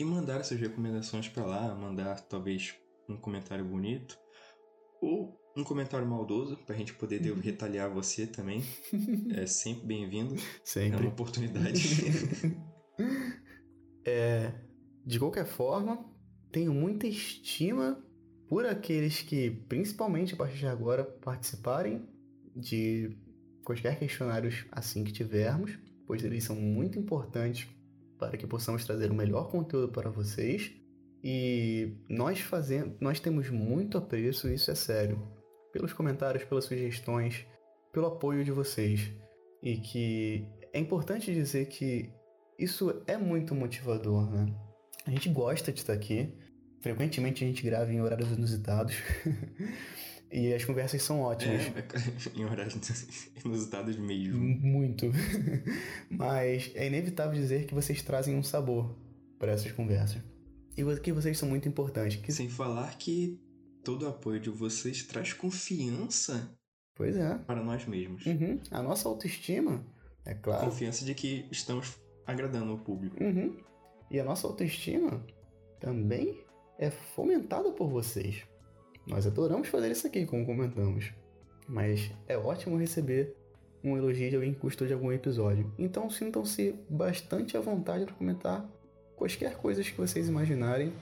e 0.00 0.04
mandar 0.04 0.42
suas 0.42 0.58
recomendações 0.58 1.28
para 1.28 1.46
lá, 1.46 1.72
mandar 1.72 2.20
talvez 2.22 2.74
um 3.08 3.16
comentário 3.16 3.64
bonito 3.64 4.18
ou 5.00 5.40
um 5.56 5.62
comentário 5.62 6.04
maldoso 6.04 6.56
para 6.66 6.74
a 6.74 6.78
gente 6.78 6.94
poder 6.94 7.24
uhum. 7.30 7.38
retalhar 7.38 7.94
você 7.94 8.26
também. 8.26 8.60
É 9.36 9.46
sempre 9.46 9.86
bem-vindo. 9.86 10.34
Sempre. 10.64 10.98
É 10.98 11.00
uma 11.02 11.10
oportunidade. 11.10 11.80
é, 14.04 14.52
de 15.06 15.20
qualquer 15.20 15.46
forma, 15.46 16.04
tenho 16.50 16.74
muita 16.74 17.06
estima 17.06 18.04
por 18.48 18.66
aqueles 18.66 19.22
que, 19.22 19.48
principalmente 19.68 20.34
a 20.34 20.36
partir 20.36 20.58
de 20.58 20.66
agora, 20.66 21.04
participarem 21.04 22.04
de 22.56 23.16
quaisquer 23.64 23.98
questionários 23.98 24.64
assim 24.72 25.04
que 25.04 25.12
tivermos, 25.12 25.78
pois 26.06 26.24
eles 26.24 26.44
são 26.44 26.56
muito 26.56 26.98
importantes 26.98 27.68
para 28.18 28.36
que 28.36 28.46
possamos 28.46 28.84
trazer 28.84 29.10
o 29.10 29.14
melhor 29.14 29.50
conteúdo 29.50 29.88
para 29.92 30.10
vocês. 30.10 30.72
E 31.22 31.92
nós 32.08 32.40
fazemos, 32.40 32.96
nós 33.00 33.20
temos 33.20 33.50
muito 33.50 33.98
apreço, 33.98 34.48
isso 34.48 34.70
é 34.70 34.74
sério, 34.74 35.20
pelos 35.72 35.92
comentários, 35.92 36.44
pelas 36.44 36.64
sugestões, 36.64 37.44
pelo 37.92 38.06
apoio 38.06 38.44
de 38.44 38.52
vocês. 38.52 39.12
E 39.62 39.76
que 39.76 40.46
é 40.72 40.78
importante 40.78 41.32
dizer 41.32 41.66
que 41.66 42.10
isso 42.58 43.02
é 43.06 43.16
muito 43.16 43.54
motivador, 43.54 44.30
né? 44.30 44.46
A 45.06 45.10
gente 45.10 45.28
gosta 45.28 45.72
de 45.72 45.80
estar 45.80 45.92
aqui. 45.92 46.32
Frequentemente 46.80 47.44
a 47.44 47.46
gente 47.46 47.62
grava 47.62 47.92
em 47.92 48.00
horários 48.00 48.30
inusitados. 48.30 48.94
e 50.30 50.52
as 50.52 50.64
conversas 50.64 51.02
são 51.02 51.20
ótimas. 51.20 51.62
É, 51.62 51.84
em 52.38 52.44
horários 52.44 52.74
inusitados 53.44 53.96
mesmo. 53.96 54.38
Muito. 54.38 55.06
Mas 56.10 56.70
é 56.74 56.86
inevitável 56.86 57.34
dizer 57.34 57.66
que 57.66 57.74
vocês 57.74 58.02
trazem 58.02 58.36
um 58.36 58.42
sabor 58.42 58.94
para 59.38 59.52
essas 59.52 59.72
conversas. 59.72 60.20
E 60.76 61.00
que 61.00 61.12
vocês 61.12 61.36
são 61.36 61.48
muito 61.48 61.68
importantes. 61.68 62.20
Que... 62.20 62.32
Sem 62.32 62.48
falar 62.48 62.96
que 62.98 63.40
todo 63.82 64.04
o 64.04 64.08
apoio 64.08 64.38
de 64.38 64.50
vocês 64.50 65.02
traz 65.02 65.32
confiança 65.32 66.56
Pois 66.94 67.16
é. 67.16 67.38
para 67.38 67.62
nós 67.62 67.86
mesmos. 67.86 68.26
Uhum. 68.26 68.60
A 68.70 68.82
nossa 68.82 69.08
autoestima, 69.08 69.84
é 70.24 70.34
claro. 70.34 70.66
Confiança 70.66 71.04
de 71.04 71.14
que 71.14 71.46
estamos 71.50 71.96
agradando 72.26 72.74
o 72.74 72.78
público. 72.78 73.22
Uhum. 73.22 73.56
E 74.10 74.20
a 74.20 74.24
nossa 74.24 74.46
autoestima 74.46 75.24
também 75.80 76.44
é 76.78 76.90
fomentada 76.90 77.72
por 77.72 77.88
vocês. 77.88 78.44
Nós 79.08 79.26
adoramos 79.26 79.68
fazer 79.68 79.90
isso 79.90 80.06
aqui, 80.06 80.26
como 80.26 80.44
comentamos. 80.44 81.12
Mas 81.66 82.10
é 82.26 82.36
ótimo 82.36 82.76
receber 82.76 83.34
um 83.82 83.96
elogio 83.96 84.28
de 84.30 84.36
alguém 84.36 84.54
que 84.54 84.60
gostou 84.60 84.86
de 84.86 84.92
algum 84.92 85.12
episódio. 85.12 85.72
Então 85.78 86.10
sintam-se 86.10 86.74
bastante 86.88 87.56
à 87.56 87.60
vontade 87.60 88.04
para 88.04 88.14
comentar 88.14 88.68
quaisquer 89.16 89.56
coisas 89.56 89.88
que 89.88 89.96
vocês 89.96 90.28
imaginarem 90.28 90.92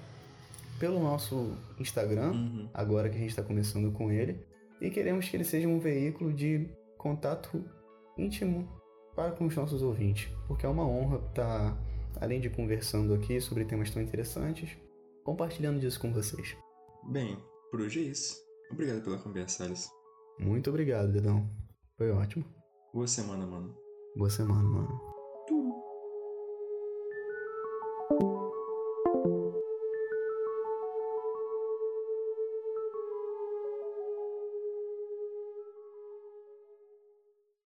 pelo 0.78 1.00
nosso 1.00 1.56
Instagram, 1.78 2.32
Uhum. 2.32 2.68
agora 2.74 3.08
que 3.08 3.16
a 3.16 3.18
gente 3.18 3.30
está 3.30 3.42
começando 3.42 3.90
com 3.92 4.10
ele. 4.12 4.38
E 4.80 4.90
queremos 4.90 5.28
que 5.28 5.36
ele 5.36 5.44
seja 5.44 5.66
um 5.66 5.78
veículo 5.78 6.32
de 6.32 6.68
contato 6.98 7.64
íntimo 8.18 8.68
para 9.14 9.30
com 9.32 9.46
os 9.46 9.56
nossos 9.56 9.82
ouvintes, 9.82 10.28
porque 10.46 10.66
é 10.66 10.68
uma 10.68 10.86
honra 10.86 11.18
estar, 11.28 11.78
além 12.20 12.40
de 12.40 12.50
conversando 12.50 13.14
aqui 13.14 13.40
sobre 13.40 13.64
temas 13.64 13.90
tão 13.90 14.02
interessantes, 14.02 14.76
compartilhando 15.24 15.80
disso 15.80 15.98
com 15.98 16.12
vocês. 16.12 16.54
Bem, 17.10 17.38
por 17.70 17.80
hoje 17.80 18.00
é 18.00 18.02
isso. 18.10 18.36
Obrigado 18.70 19.02
pela 19.02 19.18
conversa, 19.18 19.64
Alice. 19.64 19.88
Muito 20.38 20.70
obrigado, 20.70 21.12
Dedão. 21.12 21.48
Foi 21.96 22.10
ótimo. 22.10 22.44
Boa 22.92 23.06
semana, 23.06 23.46
mano. 23.46 23.74
Boa 24.16 24.30
semana, 24.30 24.62
mano. 24.62 25.15